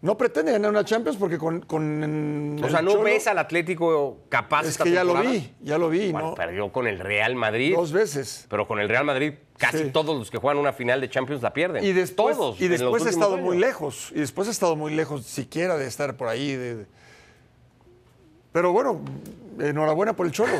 No 0.00 0.16
pretende 0.16 0.52
ganar 0.52 0.70
una 0.70 0.84
Champions 0.84 1.16
porque 1.18 1.38
con. 1.38 1.60
con 1.62 2.60
o 2.62 2.68
sea, 2.68 2.82
¿no 2.82 2.92
Cholo- 2.92 3.02
ves 3.02 3.26
al 3.26 3.38
Atlético 3.38 4.18
capaz 4.28 4.62
Es 4.62 4.68
esta 4.68 4.84
que 4.84 4.92
ya 4.92 5.02
lo 5.02 5.20
vi, 5.20 5.52
ya 5.60 5.76
lo 5.76 5.88
vi, 5.90 6.12
Bueno, 6.12 6.28
¿no? 6.28 6.34
perdió 6.36 6.70
con 6.70 6.86
el 6.86 7.00
Real 7.00 7.34
Madrid. 7.34 7.74
Dos 7.74 7.90
veces. 7.90 8.46
Pero 8.48 8.68
con 8.68 8.78
el 8.78 8.88
Real 8.88 9.04
Madrid 9.04 9.32
casi 9.56 9.78
Sí. 9.78 9.90
todos 9.90 10.16
los 10.16 10.30
que 10.30 10.38
juegan 10.38 10.58
una 10.58 10.72
final 10.72 11.00
de 11.00 11.10
Champions 11.10 11.42
la 11.42 11.52
pierden. 11.52 11.82
Y 11.82 11.92
después, 11.92 12.36
Todos. 12.36 12.60
y 12.60 12.68
después 12.68 13.04
ha 13.06 13.10
estado 13.10 13.34
años. 13.34 13.44
muy 13.46 13.58
lejos. 13.58 14.12
Y 14.14 14.20
después 14.20 14.46
ha 14.46 14.52
estado 14.52 14.76
muy 14.76 14.94
lejos 14.94 15.24
siquiera 15.26 15.76
de 15.76 15.88
estar 15.88 16.16
por 16.16 16.28
ahí. 16.28 16.54
de- 16.54 16.76
de- 16.76 16.86
Pero 18.52 18.72
bueno, 18.72 19.00
enhorabuena 19.60 20.14
por 20.14 20.26
el 20.26 20.32
Cholo. 20.32 20.54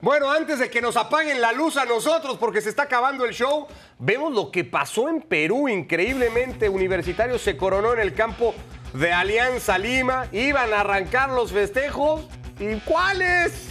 Bueno, 0.00 0.30
antes 0.30 0.58
de 0.58 0.68
que 0.68 0.82
nos 0.82 0.96
apaguen 0.96 1.40
la 1.40 1.52
luz 1.52 1.76
a 1.76 1.84
nosotros 1.84 2.36
porque 2.38 2.60
se 2.60 2.68
está 2.68 2.82
acabando 2.82 3.24
el 3.24 3.32
show, 3.32 3.66
vemos 3.98 4.34
lo 4.34 4.50
que 4.50 4.64
pasó 4.64 5.08
en 5.08 5.22
Perú. 5.22 5.68
Increíblemente, 5.68 6.68
Universitario 6.68 7.38
se 7.38 7.56
coronó 7.56 7.94
en 7.94 8.00
el 8.00 8.14
campo 8.14 8.54
de 8.92 9.12
Alianza 9.12 9.78
Lima. 9.78 10.26
Iban 10.32 10.72
a 10.72 10.80
arrancar 10.80 11.30
los 11.30 11.52
festejos. 11.52 12.26
¿Y 12.58 12.76
cuáles? 12.80 13.68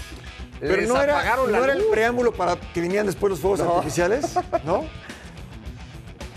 Pero 0.59 0.77
Les 0.77 0.89
no 0.89 1.01
era, 1.01 1.35
no 1.35 1.63
era 1.63 1.73
el 1.73 1.83
preámbulo 1.85 2.31
para 2.33 2.55
que 2.55 2.81
vinieran 2.81 3.05
después 3.05 3.29
los 3.29 3.39
fuegos 3.39 3.59
artificiales, 3.59 4.33
¿no? 4.63 4.85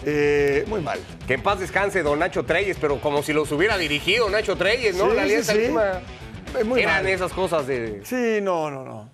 Eh, 0.04 0.64
muy 0.68 0.80
mal. 0.80 1.00
Que 1.26 1.34
en 1.34 1.42
paz 1.42 1.58
descanse 1.58 2.02
don 2.02 2.18
Nacho 2.18 2.44
Treyes, 2.44 2.76
pero 2.80 3.00
como 3.00 3.22
si 3.22 3.32
los 3.32 3.50
hubiera 3.50 3.76
dirigido 3.76 4.28
Nacho 4.30 4.56
Treyes, 4.56 4.96
¿no? 4.96 5.10
Sí, 5.10 5.16
la 5.16 5.22
Alianza 5.22 5.52
sí, 5.52 5.58
sí. 5.58 5.66
Lima. 5.66 6.00
Muy 6.64 6.80
Eran 6.82 7.04
mal. 7.04 7.06
esas 7.12 7.32
cosas 7.32 7.66
de. 7.66 8.00
Sí, 8.04 8.40
no, 8.42 8.70
no, 8.70 8.84
no. 8.84 9.08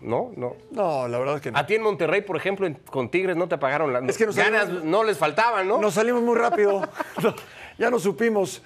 No, 0.00 0.32
no. 0.36 0.56
No, 0.70 1.08
la 1.08 1.18
verdad 1.18 1.36
es 1.36 1.40
que 1.42 1.50
no. 1.50 1.58
A 1.58 1.66
ti 1.66 1.74
en 1.74 1.82
Monterrey, 1.82 2.20
por 2.22 2.36
ejemplo, 2.36 2.66
en- 2.66 2.74
con 2.74 3.10
Tigres 3.10 3.36
no 3.36 3.48
te 3.48 3.56
pagaron 3.58 3.92
las 3.92 4.02
Es 4.08 4.18
que 4.18 4.26
nos 4.26 4.36
ganas, 4.36 4.66
salimos- 4.66 4.84
no 4.84 5.04
les 5.04 5.16
faltaban, 5.18 5.66
¿no? 5.66 5.78
Nos 5.80 5.94
salimos 5.94 6.22
muy 6.22 6.36
rápido. 6.36 6.86
No, 7.22 7.34
ya 7.78 7.90
no 7.90 7.98
supimos. 7.98 8.62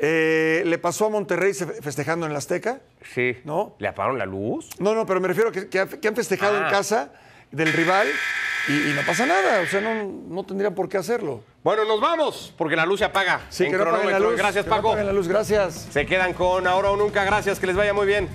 Eh, 0.00 0.62
le 0.64 0.78
pasó 0.78 1.06
a 1.06 1.10
Monterrey 1.10 1.52
se- 1.54 1.66
festejando 1.82 2.24
en 2.26 2.32
la 2.32 2.38
Azteca. 2.38 2.80
Sí. 3.14 3.36
¿No? 3.44 3.74
¿Le 3.78 3.88
apagaron 3.88 4.18
la 4.18 4.26
luz? 4.26 4.70
No, 4.78 4.94
no, 4.94 5.04
pero 5.06 5.20
me 5.20 5.28
refiero 5.28 5.50
a 5.50 5.52
que, 5.52 5.68
que 5.68 5.78
ha- 5.80 5.86
que 5.88 6.08
han 6.08 6.14
festejado 6.16 6.56
Ah. 6.56 6.64
en 6.66 6.70
casa 6.70 7.12
del 7.50 7.72
rival 7.72 8.06
y, 8.68 8.72
y 8.90 8.92
no 8.94 9.02
pasa 9.02 9.26
nada. 9.26 9.60
O 9.60 9.66
sea, 9.66 9.80
no, 9.80 10.04
no 10.28 10.44
tendrían 10.44 10.74
por 10.74 10.88
qué 10.88 10.98
hacerlo. 10.98 11.42
Bueno, 11.64 11.84
nos 11.84 12.00
vamos, 12.00 12.54
porque 12.56 12.76
la 12.76 12.86
luz 12.86 13.00
se 13.00 13.04
apaga. 13.04 13.42
Sí, 13.50 13.64
en 13.64 13.72
que 13.72 13.78
no 13.78 13.84
la 13.84 14.18
luz. 14.18 14.36
Gracias, 14.36 14.64
que 14.64 14.70
no 14.70 14.76
Paco. 14.76 14.88
apaguen 14.88 15.06
la 15.06 15.12
luz, 15.12 15.28
gracias. 15.28 15.88
Se 15.90 16.06
quedan 16.06 16.32
con 16.34 16.66
ahora 16.66 16.90
o 16.90 16.96
nunca. 16.96 17.24
Gracias, 17.24 17.58
que 17.58 17.66
les 17.66 17.76
vaya 17.76 17.92
muy 17.92 18.06
bien. 18.06 18.28